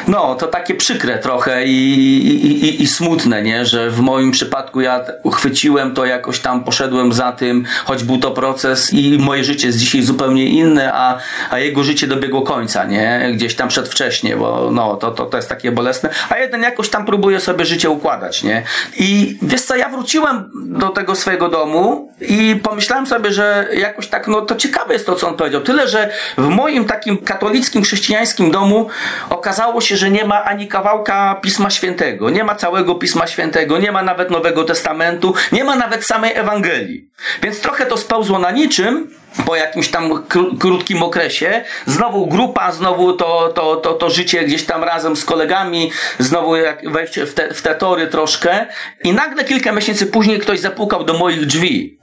no, 0.08 0.34
to 0.34 0.46
takie 0.46 0.74
przykre 0.74 1.18
trochę 1.18 1.66
i, 1.66 1.96
i, 2.26 2.66
i, 2.66 2.82
i 2.82 2.86
smutne, 2.86 3.42
nie? 3.42 3.66
że 3.66 3.90
w 3.90 4.00
moim 4.00 4.30
przypadku 4.30 4.80
ja 4.80 5.04
uchwyciłem 5.22 5.94
to 5.94 6.04
jakoś 6.04 6.40
tam, 6.40 6.64
poszedłem 6.64 7.12
za 7.12 7.32
tym, 7.32 7.64
choć 7.84 8.04
był 8.04 8.18
to 8.18 8.30
proces 8.30 8.92
i 8.92 9.18
moje 9.18 9.44
życie 9.44 9.66
jest 9.66 9.78
dzisiaj 9.78 10.02
zupełnie 10.02 10.46
inne, 10.46 10.92
a, 10.94 11.18
a 11.50 11.58
jego 11.58 11.84
życie 11.84 12.06
dobiegło 12.06 12.42
końca, 12.42 12.84
nie? 12.84 13.30
Gdzieś 13.34 13.54
tam 13.54 13.68
przedwcześnie, 13.68 14.36
bo 14.36 14.70
no, 14.72 14.96
to, 14.96 15.10
to, 15.10 15.26
to 15.26 15.36
jest 15.36 15.48
takie 15.48 15.72
bolesne, 15.72 16.10
a 16.28 16.38
jeden 16.38 16.62
jakoś 16.62 16.88
tam 16.88 17.06
próbuje 17.06 17.40
sobie 17.40 17.64
życie 17.64 17.90
układać, 17.90 18.42
nie? 18.42 18.62
I 18.96 19.38
wiesz 19.42 19.62
co, 19.62 19.76
ja 19.76 19.88
wróciłem 19.88 20.33
do 20.54 20.88
tego 20.88 21.14
swojego 21.14 21.48
domu 21.48 22.12
i 22.20 22.60
pomyślałem 22.62 23.06
sobie, 23.06 23.32
że 23.32 23.68
jakoś 23.76 24.08
tak, 24.08 24.28
no 24.28 24.40
to 24.40 24.56
ciekawe 24.56 24.92
jest 24.92 25.06
to, 25.06 25.14
co 25.16 25.28
on 25.28 25.36
powiedział. 25.36 25.60
Tyle, 25.60 25.88
że 25.88 26.10
w 26.38 26.48
moim 26.48 26.84
takim 26.84 27.18
katolickim, 27.18 27.82
chrześcijańskim 27.82 28.50
domu 28.50 28.88
okazało 29.30 29.80
się, 29.80 29.96
że 29.96 30.10
nie 30.10 30.24
ma 30.24 30.44
ani 30.44 30.68
kawałka 30.68 31.34
Pisma 31.42 31.70
Świętego, 31.70 32.30
nie 32.30 32.44
ma 32.44 32.54
całego 32.54 32.94
Pisma 32.94 33.26
Świętego, 33.26 33.78
nie 33.78 33.92
ma 33.92 34.02
nawet 34.02 34.30
Nowego 34.30 34.64
Testamentu, 34.64 35.34
nie 35.52 35.64
ma 35.64 35.76
nawet 35.76 36.04
samej 36.04 36.32
Ewangelii. 36.34 37.08
Więc 37.42 37.60
trochę 37.60 37.86
to 37.86 37.96
spełzło 37.96 38.38
na 38.38 38.50
niczym, 38.50 39.10
po 39.46 39.56
jakimś 39.56 39.88
tam 39.88 40.24
krótkim 40.60 41.02
okresie, 41.02 41.64
znowu 41.86 42.26
grupa, 42.26 42.72
znowu 42.72 43.12
to, 43.12 43.52
to, 43.54 43.76
to, 43.76 43.92
to 43.92 44.10
życie 44.10 44.44
gdzieś 44.44 44.64
tam 44.64 44.84
razem 44.84 45.16
z 45.16 45.24
kolegami, 45.24 45.92
znowu 46.18 46.56
jak 46.56 46.92
wejście 46.92 47.26
w 47.26 47.34
te, 47.34 47.54
w 47.54 47.62
te 47.62 47.74
tory 47.74 48.06
troszkę 48.06 48.66
i 49.04 49.12
nagle 49.12 49.44
kilka 49.44 49.72
miesięcy 49.72 50.06
później 50.06 50.38
ktoś 50.38 50.60
zapukał 50.60 51.04
do 51.04 51.14
moich 51.14 51.46
drzwi. 51.46 51.98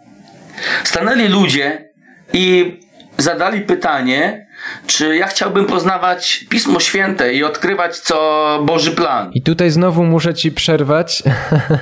Stanęli 0.83 1.27
ludzie 1.27 1.89
i 2.33 2.79
zadali 3.17 3.61
pytanie, 3.61 4.47
czy 4.87 5.15
ja 5.15 5.27
chciałbym 5.27 5.65
poznawać 5.65 6.45
Pismo 6.49 6.79
Święte 6.79 7.33
i 7.33 7.43
odkrywać, 7.43 7.99
co 7.99 8.59
Boży 8.65 8.91
plan. 8.91 9.31
I 9.33 9.41
tutaj 9.41 9.71
znowu 9.71 10.03
muszę 10.03 10.33
ci 10.33 10.51
przerwać. 10.51 11.23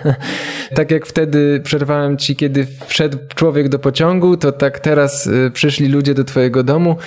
tak 0.76 0.92
jak 0.92 1.06
wtedy 1.06 1.62
przerwałem 1.64 2.18
ci, 2.18 2.36
kiedy 2.36 2.68
wszedł 2.88 3.18
człowiek 3.36 3.70
do 3.70 3.80
pociągu, 3.80 4.38
to 4.38 4.52
tak 4.52 4.80
teraz 4.80 5.28
y, 5.28 5.52
przyszli 5.54 5.88
ludzie 5.88 6.14
do 6.14 6.24
twojego 6.24 6.64
domu 6.64 6.98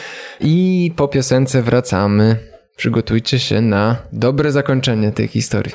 i 0.40 0.92
po 0.96 1.08
piosence 1.08 1.62
wracamy. 1.62 2.36
Przygotujcie 2.76 3.38
się 3.38 3.60
na 3.60 3.96
dobre 4.12 4.52
zakończenie 4.52 5.12
tej 5.12 5.28
historii. 5.28 5.74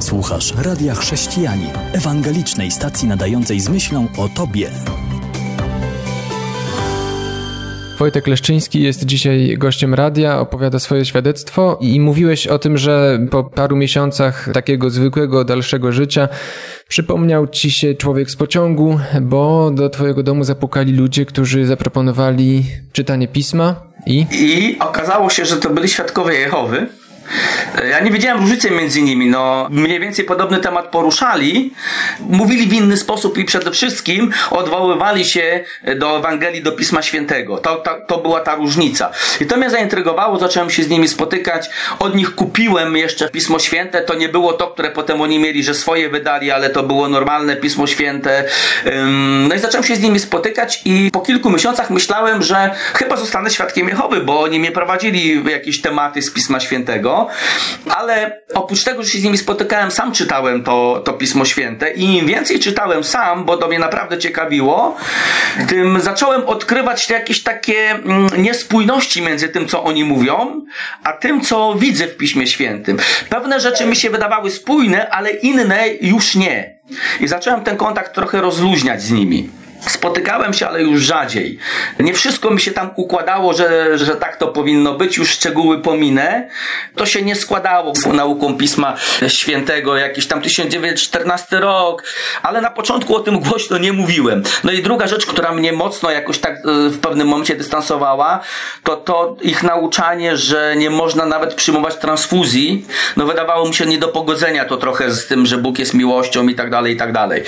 Słuchasz 0.00 0.54
Radia 0.62 0.94
Chrześcijani, 0.94 1.66
ewangelicznej 1.92 2.70
stacji 2.70 3.08
nadającej 3.08 3.60
z 3.60 3.68
myślą 3.68 4.06
o 4.18 4.28
Tobie. 4.28 4.70
Wojtek 7.98 8.26
Leszczyński 8.26 8.82
jest 8.82 9.04
dzisiaj 9.04 9.54
gościem 9.58 9.94
radia, 9.94 10.40
opowiada 10.40 10.78
swoje 10.78 11.04
świadectwo 11.04 11.78
i 11.80 12.00
mówiłeś 12.00 12.46
o 12.46 12.58
tym, 12.58 12.78
że 12.78 13.20
po 13.30 13.44
paru 13.44 13.76
miesiącach 13.76 14.48
takiego 14.52 14.90
zwykłego, 14.90 15.44
dalszego 15.44 15.92
życia 15.92 16.28
przypomniał 16.88 17.46
ci 17.46 17.70
się 17.70 17.94
człowiek 17.94 18.30
z 18.30 18.36
pociągu, 18.36 19.00
bo 19.20 19.70
do 19.70 19.90
twojego 19.90 20.22
domu 20.22 20.44
zapukali 20.44 20.92
ludzie, 20.92 21.26
którzy 21.26 21.66
zaproponowali 21.66 22.64
czytanie 22.92 23.28
pisma 23.28 23.82
i... 24.06 24.26
I 24.32 24.78
okazało 24.78 25.30
się, 25.30 25.44
że 25.44 25.56
to 25.56 25.70
byli 25.70 25.88
świadkowie 25.88 26.34
Jehowy 26.34 26.86
ja 27.90 28.00
nie 28.00 28.10
wiedziałem 28.10 28.40
różnicy 28.40 28.70
między 28.70 29.02
nimi. 29.02 29.26
No, 29.26 29.68
mniej 29.70 30.00
więcej 30.00 30.24
podobny 30.24 30.58
temat 30.58 30.86
poruszali. 30.86 31.74
Mówili 32.20 32.66
w 32.66 32.72
inny 32.72 32.96
sposób 32.96 33.38
i 33.38 33.44
przede 33.44 33.70
wszystkim 33.70 34.32
odwoływali 34.50 35.24
się 35.24 35.64
do 35.96 36.18
Ewangelii, 36.18 36.62
do 36.62 36.72
Pisma 36.72 37.02
Świętego. 37.02 37.58
To, 37.58 37.76
to, 37.76 38.00
to 38.06 38.18
była 38.18 38.40
ta 38.40 38.54
różnica. 38.54 39.10
I 39.40 39.46
to 39.46 39.56
mnie 39.56 39.70
zaintrygowało, 39.70 40.38
zacząłem 40.38 40.70
się 40.70 40.82
z 40.82 40.88
nimi 40.88 41.08
spotykać. 41.08 41.70
Od 41.98 42.14
nich 42.14 42.34
kupiłem 42.34 42.96
jeszcze 42.96 43.28
Pismo 43.28 43.58
Święte. 43.58 44.02
To 44.02 44.14
nie 44.14 44.28
było 44.28 44.52
to, 44.52 44.66
które 44.66 44.90
potem 44.90 45.20
oni 45.20 45.38
mieli, 45.38 45.64
że 45.64 45.74
swoje 45.74 46.08
wydali, 46.08 46.50
ale 46.50 46.70
to 46.70 46.82
było 46.82 47.08
normalne 47.08 47.56
Pismo 47.56 47.86
Święte. 47.86 48.44
No 49.48 49.54
i 49.54 49.58
zacząłem 49.58 49.84
się 49.86 49.96
z 49.96 50.00
nimi 50.00 50.18
spotykać 50.18 50.82
i 50.84 51.10
po 51.12 51.20
kilku 51.20 51.50
miesiącach 51.50 51.90
myślałem, 51.90 52.42
że 52.42 52.70
chyba 52.94 53.16
zostanę 53.16 53.50
świadkiem 53.50 53.88
Jehowy, 53.88 54.20
bo 54.20 54.40
oni 54.40 54.60
mnie 54.60 54.72
prowadzili 54.72 55.40
w 55.40 55.46
jakieś 55.46 55.80
tematy 55.80 56.22
z 56.22 56.30
Pisma 56.30 56.60
Świętego 56.60 57.17
ale 57.90 58.40
oprócz 58.54 58.84
tego, 58.84 59.02
że 59.02 59.10
się 59.10 59.18
z 59.18 59.24
nimi 59.24 59.38
spotykałem, 59.38 59.90
sam 59.90 60.12
czytałem 60.12 60.64
to, 60.64 61.02
to 61.04 61.12
Pismo 61.12 61.44
Święte 61.44 61.92
i 61.92 62.18
im 62.18 62.26
więcej 62.26 62.60
czytałem 62.60 63.04
sam, 63.04 63.44
bo 63.44 63.56
to 63.56 63.68
mnie 63.68 63.78
naprawdę 63.78 64.18
ciekawiło, 64.18 64.96
tym 65.68 66.00
zacząłem 66.00 66.46
odkrywać 66.46 67.10
jakieś 67.10 67.42
takie 67.42 67.90
mm, 67.90 68.28
niespójności 68.36 69.22
między 69.22 69.48
tym, 69.48 69.68
co 69.68 69.84
oni 69.84 70.04
mówią, 70.04 70.64
a 71.04 71.12
tym, 71.12 71.40
co 71.40 71.74
widzę 71.74 72.06
w 72.06 72.16
Piśmie 72.16 72.46
Świętym. 72.46 72.98
Pewne 73.28 73.60
rzeczy 73.60 73.86
mi 73.86 73.96
się 73.96 74.10
wydawały 74.10 74.50
spójne, 74.50 75.10
ale 75.10 75.30
inne 75.30 75.88
już 76.00 76.34
nie. 76.34 76.78
I 77.20 77.28
zacząłem 77.28 77.64
ten 77.64 77.76
kontakt 77.76 78.14
trochę 78.14 78.40
rozluźniać 78.40 79.02
z 79.02 79.10
nimi. 79.10 79.50
Spotykałem 79.80 80.52
się, 80.52 80.68
ale 80.68 80.82
już 80.82 81.02
rzadziej. 81.02 81.58
Nie 82.00 82.14
wszystko 82.14 82.50
mi 82.50 82.60
się 82.60 82.70
tam 82.70 82.90
układało, 82.96 83.54
że, 83.54 83.98
że 83.98 84.16
tak 84.16 84.36
to 84.36 84.48
powinno 84.48 84.94
być, 84.94 85.16
już 85.16 85.30
szczegóły 85.30 85.82
pominę. 85.82 86.48
To 86.94 87.06
się 87.06 87.22
nie 87.22 87.36
składało 87.36 87.92
nauką 88.12 88.56
Pisma 88.56 88.96
Świętego, 89.28 89.96
jakiś 89.96 90.26
tam 90.26 90.42
1914 90.42 91.60
rok, 91.60 92.02
ale 92.42 92.60
na 92.60 92.70
początku 92.70 93.16
o 93.16 93.20
tym 93.20 93.40
głośno 93.40 93.78
nie 93.78 93.92
mówiłem. 93.92 94.42
No 94.64 94.72
i 94.72 94.82
druga 94.82 95.06
rzecz, 95.06 95.26
która 95.26 95.52
mnie 95.52 95.72
mocno 95.72 96.10
jakoś 96.10 96.38
tak 96.38 96.56
e, 96.56 96.60
w 96.88 96.98
pewnym 97.00 97.28
momencie 97.28 97.56
dystansowała, 97.56 98.40
to 98.84 98.96
to 98.96 99.36
ich 99.42 99.62
nauczanie, 99.62 100.36
że 100.36 100.74
nie 100.76 100.90
można 100.90 101.26
nawet 101.26 101.54
przyjmować 101.54 101.96
transfuzji. 101.96 102.86
No 103.16 103.26
wydawało 103.26 103.68
mi 103.68 103.74
się 103.74 103.86
nie 103.86 103.98
do 103.98 104.08
pogodzenia 104.08 104.64
to 104.64 104.76
trochę 104.76 105.10
z 105.10 105.26
tym, 105.26 105.46
że 105.46 105.58
Bóg 105.58 105.78
jest 105.78 105.94
miłością 105.94 106.48
i 106.48 106.54
tak 106.54 106.70
dalej, 106.70 106.94
i 106.94 106.96
tak 106.96 107.12
dalej. 107.12 107.42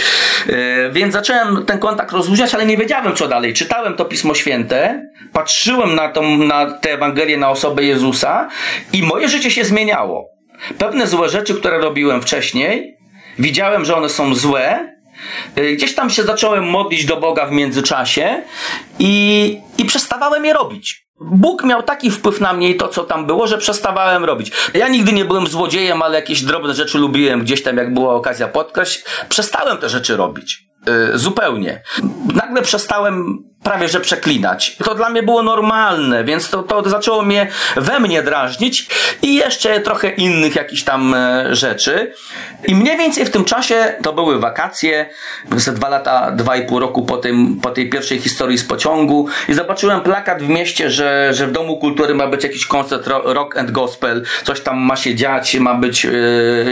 E, 0.49 0.90
więc 0.90 1.12
zacząłem 1.12 1.66
ten 1.66 1.78
kontakt 1.78 2.12
rozluźniać, 2.20 2.54
ale 2.54 2.66
nie 2.66 2.76
wiedziałem 2.76 3.16
co 3.16 3.28
dalej. 3.28 3.54
Czytałem 3.54 3.96
to 3.96 4.04
Pismo 4.04 4.34
Święte, 4.34 5.02
patrzyłem 5.32 5.94
na, 5.94 6.08
tą, 6.08 6.36
na 6.36 6.70
tę 6.70 6.92
Ewangelię, 6.92 7.36
na 7.36 7.50
osobę 7.50 7.84
Jezusa 7.84 8.48
i 8.92 9.02
moje 9.02 9.28
życie 9.28 9.50
się 9.50 9.64
zmieniało. 9.64 10.28
Pewne 10.78 11.06
złe 11.06 11.28
rzeczy, 11.28 11.54
które 11.54 11.78
robiłem 11.78 12.22
wcześniej, 12.22 12.96
widziałem, 13.38 13.84
że 13.84 13.96
one 13.96 14.08
są 14.08 14.34
złe, 14.34 14.88
y, 15.58 15.76
Gdzieś 15.76 15.94
tam 15.94 16.10
się 16.10 16.22
zacząłem 16.22 16.64
modlić 16.64 17.04
do 17.04 17.16
Boga 17.16 17.46
w 17.46 17.52
międzyczasie 17.52 18.42
i, 18.98 19.58
i 19.78 19.84
przestawałem 19.84 20.44
je 20.44 20.52
robić. 20.52 21.06
Bóg 21.20 21.64
miał 21.64 21.82
taki 21.82 22.10
wpływ 22.10 22.40
na 22.40 22.52
mnie 22.52 22.68
i 22.70 22.76
to, 22.76 22.88
co 22.88 23.04
tam 23.04 23.26
było, 23.26 23.46
że 23.46 23.58
przestawałem 23.58 24.24
robić. 24.24 24.52
Ja 24.74 24.88
nigdy 24.88 25.12
nie 25.12 25.24
byłem 25.24 25.46
złodziejem, 25.46 26.02
ale 26.02 26.14
jakieś 26.14 26.42
drobne 26.42 26.74
rzeczy 26.74 26.98
lubiłem 26.98 27.40
gdzieś 27.42 27.62
tam, 27.62 27.76
jak 27.76 27.94
była 27.94 28.14
okazja 28.14 28.48
podkraść. 28.48 29.04
Przestałem 29.28 29.78
te 29.78 29.88
rzeczy 29.88 30.16
robić. 30.16 30.69
Yy, 30.87 31.18
zupełnie. 31.18 31.82
Nagle 32.34 32.62
przestałem 32.62 33.44
prawie 33.62 33.88
że 33.88 34.00
przeklinać. 34.00 34.76
To 34.84 34.94
dla 34.94 35.08
mnie 35.10 35.22
było 35.22 35.42
normalne, 35.42 36.24
więc 36.24 36.50
to, 36.50 36.62
to 36.62 36.90
zaczęło 36.90 37.22
mnie 37.22 37.46
we 37.76 38.00
mnie 38.00 38.22
drażnić 38.22 38.86
i 39.22 39.34
jeszcze 39.34 39.80
trochę 39.80 40.10
innych 40.10 40.56
jakichś 40.56 40.82
tam 40.82 41.14
e, 41.14 41.54
rzeczy. 41.54 42.12
I 42.66 42.74
mniej 42.74 42.98
więcej 42.98 43.24
w 43.24 43.30
tym 43.30 43.44
czasie 43.44 43.94
to 44.02 44.12
były 44.12 44.38
wakacje, 44.38 45.06
ze 45.56 45.72
dwa 45.72 45.88
lata, 45.88 46.30
dwa 46.30 46.56
i 46.56 46.66
pół 46.66 46.78
roku 46.78 47.02
po, 47.02 47.16
tym, 47.16 47.60
po 47.60 47.70
tej 47.70 47.90
pierwszej 47.90 48.18
historii 48.18 48.58
z 48.58 48.64
pociągu 48.64 49.28
i 49.48 49.54
zobaczyłem 49.54 50.00
plakat 50.00 50.42
w 50.42 50.48
mieście, 50.48 50.90
że, 50.90 51.30
że 51.34 51.46
w 51.46 51.52
Domu 51.52 51.78
Kultury 51.78 52.14
ma 52.14 52.26
być 52.26 52.44
jakiś 52.44 52.66
koncert 52.66 53.06
rock 53.24 53.56
and 53.56 53.70
gospel, 53.70 54.24
coś 54.44 54.60
tam 54.60 54.78
ma 54.78 54.96
się 54.96 55.14
dziać, 55.14 55.56
ma 55.56 55.74
być 55.74 56.06
e, 56.06 56.10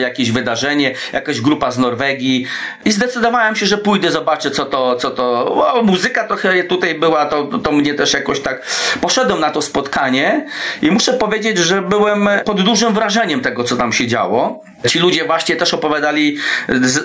jakieś 0.00 0.32
wydarzenie, 0.32 0.94
jakaś 1.12 1.40
grupa 1.40 1.70
z 1.70 1.78
Norwegii 1.78 2.46
i 2.84 2.92
zdecydowałem 2.92 3.56
się, 3.56 3.66
że 3.66 3.78
pójdę, 3.78 4.10
zobaczę 4.10 4.50
co 4.50 4.64
to, 4.64 4.96
co 4.96 5.10
to, 5.10 5.54
o, 5.74 5.82
muzyka 5.82 6.24
trochę 6.24 6.64
tu 6.64 6.77
tutaj 6.78 6.94
była, 6.94 7.26
to, 7.26 7.44
to 7.44 7.72
mnie 7.72 7.94
też 7.94 8.12
jakoś 8.12 8.40
tak 8.40 8.66
poszedłem 9.00 9.40
na 9.40 9.50
to 9.50 9.62
spotkanie 9.62 10.46
i 10.82 10.90
muszę 10.90 11.12
powiedzieć, 11.12 11.58
że 11.58 11.82
byłem 11.82 12.28
pod 12.44 12.62
dużym 12.62 12.94
wrażeniem 12.94 13.40
tego, 13.40 13.64
co 13.64 13.76
tam 13.76 13.92
się 13.92 14.06
działo. 14.06 14.62
Ci 14.86 14.98
ludzie 14.98 15.24
właśnie 15.24 15.56
też 15.56 15.74
opowiadali, 15.74 16.36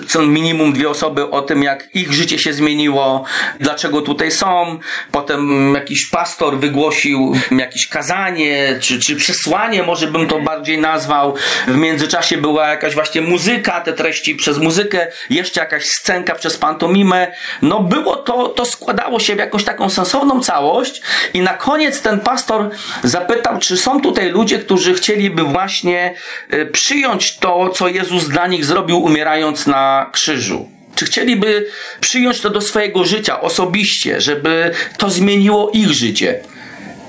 co 0.08 0.22
minimum 0.22 0.72
dwie 0.72 0.88
osoby 0.88 1.30
o 1.30 1.42
tym, 1.42 1.62
jak 1.62 1.88
ich 1.94 2.12
życie 2.12 2.38
się 2.38 2.52
zmieniło, 2.52 3.24
dlaczego 3.60 4.02
tutaj 4.02 4.30
są. 4.30 4.78
Potem 5.12 5.74
jakiś 5.74 6.06
pastor 6.06 6.58
wygłosił 6.58 7.34
jakieś 7.50 7.88
kazanie, 7.88 8.78
czy, 8.80 9.00
czy 9.00 9.16
przesłanie, 9.16 9.82
może 9.82 10.06
bym 10.06 10.26
to 10.26 10.40
bardziej 10.40 10.78
nazwał. 10.78 11.34
W 11.66 11.76
międzyczasie 11.76 12.36
była 12.36 12.68
jakaś 12.68 12.94
właśnie 12.94 13.20
muzyka, 13.20 13.80
te 13.80 13.92
treści 13.92 14.34
przez 14.34 14.58
muzykę, 14.58 15.06
jeszcze 15.30 15.60
jakaś 15.60 15.84
scenka 15.84 16.34
przez 16.34 16.56
pantomimę. 16.56 17.32
No 17.62 17.80
było 17.80 18.16
to, 18.16 18.48
to 18.48 18.64
składało 18.64 19.20
się 19.20 19.34
w 19.34 19.38
jakąś 19.38 19.63
taką 19.64 19.90
sensowną 19.90 20.40
całość 20.40 21.02
i 21.34 21.40
na 21.40 21.54
koniec 21.54 22.02
ten 22.02 22.20
pastor 22.20 22.70
zapytał, 23.02 23.58
czy 23.58 23.76
są 23.76 24.00
tutaj 24.00 24.30
ludzie, 24.30 24.58
którzy 24.58 24.94
chcieliby 24.94 25.42
właśnie 25.42 26.14
y, 26.54 26.66
przyjąć 26.66 27.38
to, 27.38 27.68
co 27.68 27.88
Jezus 27.88 28.28
dla 28.28 28.46
nich 28.46 28.64
zrobił, 28.64 29.02
umierając 29.02 29.66
na 29.66 30.10
krzyżu. 30.12 30.68
Czy 30.94 31.04
chcieliby 31.04 31.66
przyjąć 32.00 32.40
to 32.40 32.50
do 32.50 32.60
swojego 32.60 33.04
życia 33.04 33.40
osobiście, 33.40 34.20
żeby 34.20 34.70
to 34.98 35.10
zmieniło 35.10 35.70
ich 35.70 35.88
życie? 35.88 36.40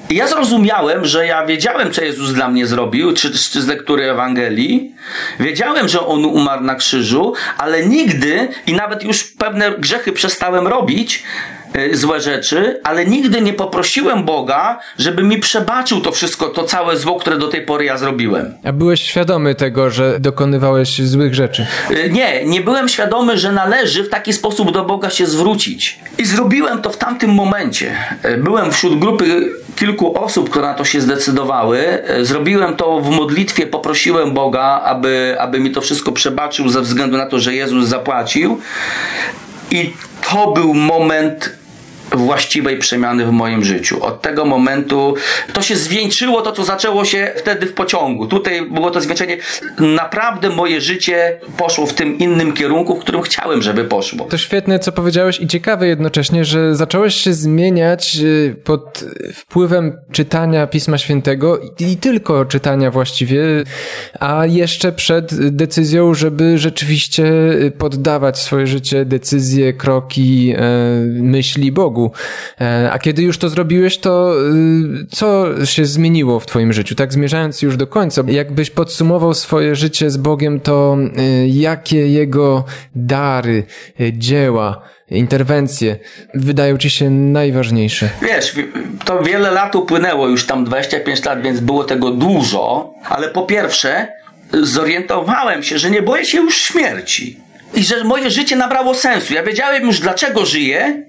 I 0.10 0.16
ja 0.16 0.28
zrozumiałem, 0.28 1.06
że 1.06 1.28
ja 1.28 1.46
wiedziałem, 1.46 1.92
co 1.92 2.04
Jezus 2.04 2.34
dla 2.34 2.48
mnie 2.48 2.68
zrobił, 2.68 3.14
czy, 3.14 3.32
czy 3.32 3.62
z 3.62 3.68
lektury 3.68 4.12
Ewangelii. 4.12 4.96
Wiedziałem, 5.40 5.88
że 5.88 6.06
On 6.06 6.26
umarł 6.26 6.64
na 6.64 6.76
krzyżu, 6.76 7.34
ale 7.58 7.86
nigdy 7.86 8.48
i 8.68 8.74
nawet 8.74 9.04
już 9.04 9.24
pewne 9.24 9.72
grzechy 9.72 10.12
przestałem 10.12 10.68
robić, 10.68 11.24
złe 11.94 12.22
rzeczy, 12.22 12.80
ale 12.84 13.06
nigdy 13.06 13.42
nie 13.42 13.54
poprosiłem 13.54 14.24
Boga, 14.24 14.80
żeby 14.98 15.24
mi 15.24 15.38
przebaczył 15.38 16.02
to 16.02 16.12
wszystko, 16.12 16.48
to 16.48 16.64
całe 16.64 16.98
zło, 16.98 17.20
które 17.20 17.38
do 17.38 17.48
tej 17.48 17.62
pory 17.62 17.86
ja 17.86 17.98
zrobiłem. 17.98 18.54
A 18.64 18.72
byłeś 18.72 19.02
świadomy 19.02 19.56
tego, 19.56 19.90
że 19.90 20.20
dokonywałeś 20.20 21.02
złych 21.02 21.36
rzeczy? 21.36 21.66
Y, 21.92 22.10
nie, 22.12 22.46
nie 22.46 22.62
byłem 22.62 22.90
świadomy, 22.90 23.38
że 23.38 23.52
należy 23.52 24.04
w 24.04 24.10
taki 24.10 24.34
sposób 24.34 24.72
do 24.72 24.86
Boga 24.86 25.10
się 25.10 25.26
zwrócić. 25.26 26.00
I 26.18 26.26
zrobiłem 26.26 26.82
to 26.82 26.90
w 26.90 26.98
tamtym 26.98 27.30
momencie. 27.30 27.96
Y, 28.26 28.38
byłem 28.38 28.72
wśród 28.72 29.00
grupy 29.00 29.52
kilku 29.76 30.24
osób, 30.24 30.50
które 30.50 30.68
na 30.68 30.74
to 30.74 30.86
się 30.86 31.02
zdecydowały. 31.02 32.04
Zrobiłem 32.22 32.76
to 32.76 33.00
w 33.00 33.10
modlitwie, 33.10 33.68
poprosiłem 33.68 34.34
Boga, 34.34 34.82
aby, 34.86 35.36
aby 35.40 35.60
mi 35.60 35.72
to 35.72 35.82
wszystko 35.82 36.12
przebaczył 36.12 36.70
ze 36.70 36.82
względu 36.82 37.18
na 37.18 37.26
to, 37.26 37.40
że 37.40 37.54
Jezus 37.54 37.88
zapłacił. 37.88 38.60
I 39.72 39.94
to 40.30 40.52
był 40.52 40.74
moment 40.74 41.65
właściwej 42.12 42.78
przemiany 42.78 43.26
w 43.26 43.32
moim 43.32 43.64
życiu. 43.64 44.04
Od 44.04 44.22
tego 44.22 44.46
momentu 44.46 45.16
to 45.54 45.62
się 45.62 45.76
zwieńczyło, 45.76 46.42
to 46.42 46.52
co 46.52 46.64
zaczęło 46.64 47.06
się 47.06 47.32
wtedy 47.38 47.66
w 47.66 47.74
pociągu. 47.74 48.28
Tutaj 48.28 48.70
było 48.70 48.92
to 48.92 49.02
zwieńczenie. 49.02 49.38
Naprawdę 49.80 50.50
moje 50.50 50.82
życie 50.82 51.40
poszło 51.58 51.86
w 51.86 51.94
tym 51.94 52.18
innym 52.18 52.54
kierunku, 52.54 52.96
w 52.96 53.00
którym 53.00 53.22
chciałem, 53.22 53.62
żeby 53.62 53.84
poszło. 53.84 54.26
To 54.26 54.38
świetne, 54.38 54.80
co 54.80 54.92
powiedziałeś 54.92 55.40
i 55.40 55.48
ciekawe 55.48 55.88
jednocześnie, 55.88 56.46
że 56.46 56.76
zacząłeś 56.76 57.16
się 57.16 57.34
zmieniać 57.34 58.18
y, 58.24 58.56
pod 58.64 59.04
wpływem 59.34 59.98
czytania 60.12 60.68
Pisma 60.68 60.98
Świętego 60.98 61.60
i 61.80 61.98
tylko 61.98 62.46
czytania 62.46 62.92
właściwie, 62.92 63.44
a 64.20 64.46
jeszcze 64.46 64.92
przed 64.92 65.50
decyzją, 65.50 66.14
żeby 66.14 66.58
rzeczywiście 66.58 67.26
poddawać 67.78 68.40
swoje 68.40 68.68
życie, 68.68 69.06
decyzje, 69.06 69.74
kroki, 69.74 70.54
e, 70.58 70.62
myśli 71.06 71.72
Bogu. 71.72 71.95
E, 72.62 72.90
a 72.92 73.00
kiedy 73.00 73.22
już 73.22 73.38
to 73.38 73.50
zrobiłeś, 73.50 73.98
to 73.98 74.34
y, 75.02 75.06
co 75.12 75.46
się 75.66 75.86
zmieniło 75.86 76.40
w 76.40 76.46
Twoim 76.46 76.74
życiu? 76.74 76.96
Tak 76.96 77.14
zmierzając 77.14 77.62
już 77.62 77.78
do 77.78 77.88
końca, 77.88 78.24
jakbyś 78.28 78.70
podsumował 78.70 79.34
swoje 79.34 79.76
życie 79.76 80.10
z 80.10 80.18
Bogiem, 80.18 80.60
to 80.60 80.98
y, 81.18 81.48
jakie 81.48 82.08
Jego 82.08 82.64
dary, 82.96 83.64
y, 84.00 84.14
dzieła, 84.14 84.82
interwencje 85.12 86.00
wydają 86.34 86.78
ci 86.78 86.90
się 86.90 87.10
najważniejsze? 87.10 88.10
Wiesz, 88.22 88.56
to 89.06 89.24
wiele 89.24 89.52
lat 89.52 89.76
upłynęło, 89.76 90.28
już 90.28 90.46
tam 90.46 90.66
25 90.66 91.26
lat, 91.26 91.42
więc 91.42 91.60
było 91.60 91.84
tego 91.84 92.12
dużo, 92.12 92.94
ale 93.10 93.30
po 93.30 93.44
pierwsze 93.44 94.08
zorientowałem 94.54 95.64
się, 95.64 95.80
że 95.80 95.92
nie 95.92 96.02
boję 96.02 96.26
się 96.26 96.38
już 96.38 96.58
śmierci. 96.58 97.40
I 97.74 97.84
że 97.84 98.04
moje 98.04 98.30
życie 98.30 98.56
nabrało 98.56 98.94
sensu. 98.94 99.34
Ja 99.34 99.44
wiedziałem 99.44 99.84
już, 99.84 100.00
dlaczego 100.00 100.46
żyję, 100.46 101.04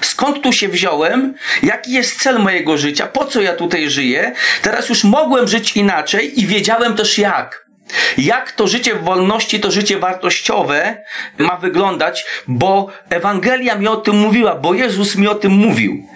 skąd 0.00 0.42
tu 0.42 0.52
się 0.52 0.68
wziąłem, 0.68 1.34
jaki 1.62 1.92
jest 1.92 2.22
cel 2.22 2.38
mojego 2.38 2.78
życia, 2.78 3.06
po 3.06 3.24
co 3.24 3.40
ja 3.40 3.56
tutaj 3.56 3.90
żyję. 3.90 4.32
Teraz 4.62 4.88
już 4.88 5.04
mogłem 5.04 5.48
żyć 5.48 5.76
inaczej 5.76 6.40
i 6.40 6.46
wiedziałem 6.46 6.96
też 6.96 7.18
jak. 7.18 7.70
Jak 8.18 8.52
to 8.52 8.66
życie 8.66 8.94
w 8.94 9.04
wolności, 9.04 9.60
to 9.60 9.70
życie 9.70 9.98
wartościowe 9.98 11.04
ma 11.38 11.56
wyglądać, 11.56 12.24
bo 12.48 12.86
Ewangelia 13.10 13.74
mi 13.74 13.88
o 13.88 13.96
tym 13.96 14.16
mówiła, 14.16 14.54
bo 14.54 14.74
Jezus 14.74 15.16
mi 15.16 15.28
o 15.28 15.34
tym 15.34 15.52
mówił. 15.52 16.06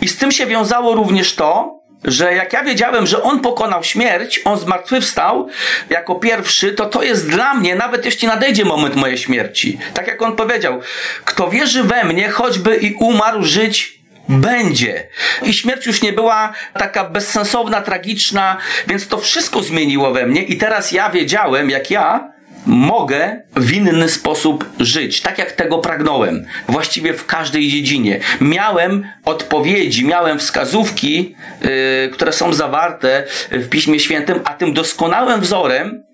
I 0.00 0.08
z 0.08 0.16
tym 0.16 0.32
się 0.32 0.46
wiązało 0.46 0.94
również 0.94 1.34
to, 1.34 1.80
że 2.04 2.34
jak 2.34 2.52
ja 2.52 2.64
wiedziałem, 2.64 3.06
że 3.06 3.22
On 3.22 3.40
pokonał 3.40 3.84
śmierć, 3.84 4.40
On 4.44 4.58
zmartwychwstał 4.58 5.48
jako 5.90 6.14
pierwszy, 6.14 6.72
to 6.72 6.86
to 6.86 7.02
jest 7.02 7.30
dla 7.30 7.54
mnie, 7.54 7.74
nawet 7.74 8.04
jeśli 8.04 8.28
nadejdzie 8.28 8.64
moment 8.64 8.96
mojej 8.96 9.18
śmierci. 9.18 9.78
Tak 9.94 10.06
jak 10.06 10.22
On 10.22 10.36
powiedział, 10.36 10.80
kto 11.24 11.50
wierzy 11.50 11.82
we 11.82 12.04
mnie, 12.04 12.28
choćby 12.28 12.76
i 12.76 12.94
umarł, 12.94 13.42
żyć 13.42 13.98
będzie. 14.28 15.08
I 15.42 15.52
śmierć 15.52 15.86
już 15.86 16.02
nie 16.02 16.12
była 16.12 16.52
taka 16.78 17.04
bezsensowna, 17.04 17.80
tragiczna, 17.80 18.56
więc 18.86 19.08
to 19.08 19.18
wszystko 19.18 19.62
zmieniło 19.62 20.12
we 20.12 20.26
mnie 20.26 20.42
i 20.42 20.56
teraz 20.56 20.92
ja 20.92 21.10
wiedziałem, 21.10 21.70
jak 21.70 21.90
ja 21.90 22.33
mogę 22.66 23.42
w 23.56 23.72
inny 23.72 24.08
sposób 24.08 24.64
żyć, 24.80 25.20
tak 25.20 25.38
jak 25.38 25.52
tego 25.52 25.78
pragnąłem, 25.78 26.46
właściwie 26.68 27.14
w 27.14 27.26
każdej 27.26 27.68
dziedzinie. 27.68 28.20
Miałem 28.40 29.06
odpowiedzi, 29.24 30.06
miałem 30.06 30.38
wskazówki, 30.38 31.34
yy, 31.62 32.10
które 32.12 32.32
są 32.32 32.52
zawarte 32.52 33.24
w 33.50 33.68
Piśmie 33.68 34.00
Świętym, 34.00 34.40
a 34.44 34.54
tym 34.54 34.72
doskonałym 34.72 35.40
wzorem 35.40 36.04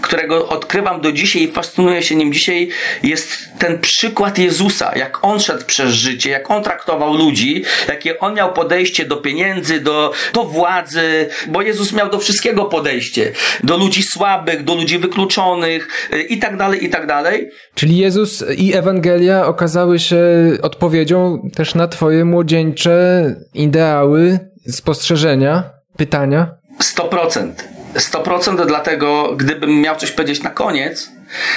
którego 0.00 0.48
odkrywam 0.48 1.00
do 1.00 1.12
dzisiaj 1.12 1.42
i 1.42 1.52
fascynuję 1.52 2.02
się 2.02 2.16
nim 2.16 2.32
dzisiaj, 2.32 2.68
jest 3.02 3.48
ten 3.58 3.78
przykład 3.78 4.38
Jezusa, 4.38 4.92
jak 4.96 5.24
on 5.24 5.40
szedł 5.40 5.64
przez 5.64 5.94
życie, 5.94 6.30
jak 6.30 6.50
on 6.50 6.62
traktował 6.62 7.14
ludzi, 7.14 7.64
jakie 7.88 8.18
on 8.18 8.34
miał 8.34 8.52
podejście 8.52 9.04
do 9.04 9.16
pieniędzy, 9.16 9.80
do, 9.80 10.12
do 10.32 10.44
władzy, 10.44 11.28
bo 11.48 11.62
Jezus 11.62 11.92
miał 11.92 12.10
do 12.10 12.18
wszystkiego 12.18 12.64
podejście, 12.64 13.32
do 13.64 13.76
ludzi 13.76 14.02
słabych, 14.02 14.64
do 14.64 14.74
ludzi 14.74 14.98
wykluczonych 14.98 15.88
i 16.28 16.38
tak 16.38 16.56
dalej, 16.56 16.84
i 16.84 16.88
tak 16.88 17.06
dalej. 17.06 17.50
Czyli 17.74 17.96
Jezus 17.96 18.44
i 18.56 18.74
Ewangelia 18.74 19.46
okazały 19.46 19.98
się 19.98 20.22
odpowiedzią 20.62 21.50
też 21.54 21.74
na 21.74 21.88
twoje 21.88 22.24
młodzieńcze 22.24 23.24
ideały, 23.54 24.38
spostrzeżenia, 24.68 25.70
pytania? 25.96 26.54
100%. 26.80 27.79
100% 27.94 28.66
dlatego, 28.66 29.32
gdybym 29.36 29.80
miał 29.80 29.96
coś 29.96 30.10
powiedzieć 30.10 30.42
na 30.42 30.50
koniec, 30.50 31.10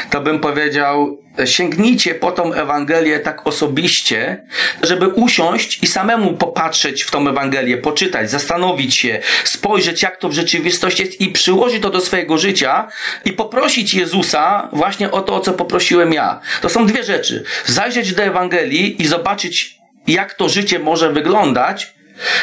to 0.09 0.21
bym 0.21 0.39
powiedział, 0.39 1.17
sięgnijcie 1.45 2.15
po 2.15 2.31
tą 2.31 2.53
Ewangelię 2.53 3.19
tak 3.19 3.47
osobiście, 3.47 4.45
żeby 4.81 5.07
usiąść 5.07 5.83
i 5.83 5.87
samemu 5.87 6.33
popatrzeć 6.33 7.03
w 7.03 7.11
tą 7.11 7.29
Ewangelię, 7.29 7.77
poczytać, 7.77 8.31
zastanowić 8.31 8.95
się, 8.95 9.19
spojrzeć 9.43 10.01
jak 10.01 10.17
to 10.17 10.29
w 10.29 10.33
rzeczywistości 10.33 11.03
jest 11.03 11.21
i 11.21 11.29
przyłożyć 11.29 11.81
to 11.81 11.89
do 11.89 12.01
swojego 12.01 12.37
życia 12.37 12.87
i 13.25 13.33
poprosić 13.33 13.93
Jezusa 13.93 14.69
właśnie 14.73 15.11
o 15.11 15.21
to, 15.21 15.35
o 15.35 15.39
co 15.39 15.53
poprosiłem 15.53 16.13
ja. 16.13 16.39
To 16.61 16.69
są 16.69 16.85
dwie 16.85 17.03
rzeczy. 17.03 17.43
Zajrzeć 17.65 18.13
do 18.13 18.23
Ewangelii 18.23 19.01
i 19.01 19.07
zobaczyć, 19.07 19.77
jak 20.07 20.33
to 20.33 20.49
życie 20.49 20.79
może 20.79 21.13
wyglądać 21.13 21.93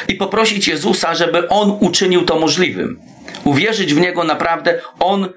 i 0.08 0.14
poprosić 0.14 0.68
Jezusa, 0.68 1.14
żeby 1.14 1.48
On 1.48 1.76
uczynił 1.80 2.24
to 2.24 2.38
możliwym. 2.38 3.00
Uwierzyć 3.50 3.94
w 3.94 4.00
Niego 4.00 4.24
naprawdę, 4.24 4.80
On 4.98 5.28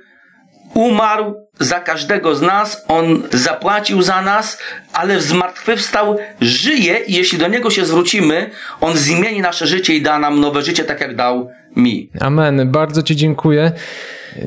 umarł 0.73 1.34
za 1.60 1.80
każdego 1.80 2.36
z 2.36 2.41
nas, 2.41 2.86
On 2.88 3.23
zapłacił 3.32 4.02
za 4.02 4.21
nas, 4.21 4.58
ale 4.93 5.21
zmartwychwstał, 5.21 6.17
żyje 6.41 6.99
i 7.08 7.13
jeśli 7.13 7.38
do 7.38 7.47
Niego 7.47 7.69
się 7.69 7.86
zwrócimy, 7.86 8.49
On 8.82 8.97
zmieni 8.97 9.41
nasze 9.41 9.67
życie 9.67 9.93
i 9.93 10.02
da 10.02 10.19
nam 10.19 10.39
nowe 10.39 10.62
życie, 10.62 10.84
tak 10.84 11.02
jak 11.02 11.15
dał 11.15 11.49
mi. 11.76 12.10
Amen. 12.19 12.71
Bardzo 12.71 13.04
Ci 13.04 13.15
dziękuję. 13.15 13.71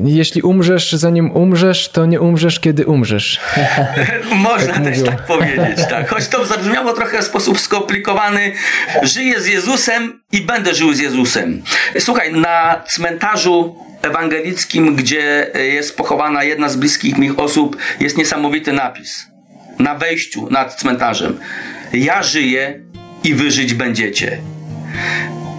Jeśli 0.05 0.41
umrzesz, 0.41 0.91
zanim 0.91 1.31
umrzesz, 1.31 1.89
to 1.89 2.05
nie 2.05 2.21
umrzesz, 2.21 2.59
kiedy 2.59 2.85
umrzesz. 2.85 3.39
Można 4.35 4.73
tak 4.73 4.83
też 4.83 5.03
tak 5.03 5.25
powiedzieć, 5.25 5.85
tak. 5.89 6.09
Choć 6.09 6.27
to 6.27 6.45
zabrzmiało 6.45 6.93
trochę 6.93 7.21
w 7.21 7.23
sposób 7.23 7.59
skomplikowany. 7.59 8.51
Żyję 9.03 9.41
z 9.41 9.47
Jezusem 9.47 10.21
i 10.31 10.41
będę 10.41 10.75
żył 10.75 10.93
z 10.93 10.99
Jezusem. 10.99 11.63
Słuchaj, 11.99 12.33
na 12.33 12.83
cmentarzu 12.87 13.75
ewangelickim, 14.01 14.95
gdzie 14.95 15.51
jest 15.55 15.97
pochowana 15.97 16.43
jedna 16.43 16.69
z 16.69 16.75
bliskich 16.75 17.17
mi 17.17 17.31
osób, 17.37 17.77
jest 17.99 18.17
niesamowity 18.17 18.73
napis. 18.73 19.27
Na 19.79 19.95
wejściu 19.95 20.47
nad 20.51 20.75
cmentarzem. 20.75 21.39
Ja 21.93 22.23
żyję 22.23 22.79
i 23.23 23.33
wy 23.33 23.51
żyć 23.51 23.73
będziecie. 23.73 24.37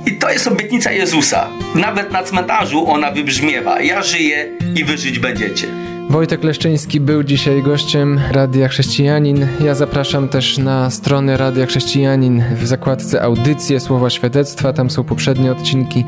I 0.07 0.13
to 0.13 0.31
jest 0.31 0.47
obietnica 0.47 0.93
Jezusa. 0.93 1.49
Nawet 1.75 2.13
na 2.13 2.23
cmentarzu 2.23 2.91
ona 2.91 3.11
wybrzmiewa. 3.11 3.81
Ja 3.81 4.03
żyję 4.03 4.57
i 4.77 4.85
wy 4.85 4.99
żyć 4.99 5.19
będziecie. 5.19 5.67
Wojtek 6.11 6.45
Leszczyński 6.45 7.01
był 7.01 7.23
dzisiaj 7.23 7.63
gościem 7.63 8.21
Radia 8.31 8.69
Chrześcijanin. 8.69 9.47
Ja 9.65 9.75
zapraszam 9.75 10.29
też 10.29 10.59
na 10.59 10.91
stronę 10.91 11.37
Radia 11.37 11.67
Chrześcijanin 11.67 12.45
w 12.57 12.67
zakładce 12.67 13.23
audycje, 13.23 13.81
słowa 13.81 14.11
świadectwa. 14.11 14.73
Tam 14.73 14.91
są 14.91 15.05
poprzednie 15.05 15.53
odcinki. 15.53 16.05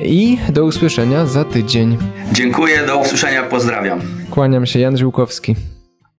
I 0.00 0.38
do 0.48 0.64
usłyszenia 0.64 1.26
za 1.26 1.44
tydzień. 1.44 1.98
Dziękuję, 2.32 2.86
do 2.86 2.98
usłyszenia, 2.98 3.42
pozdrawiam. 3.42 4.00
Kłaniam 4.30 4.66
się, 4.66 4.78
Jan 4.78 4.96
Żółkowski. 4.96 5.56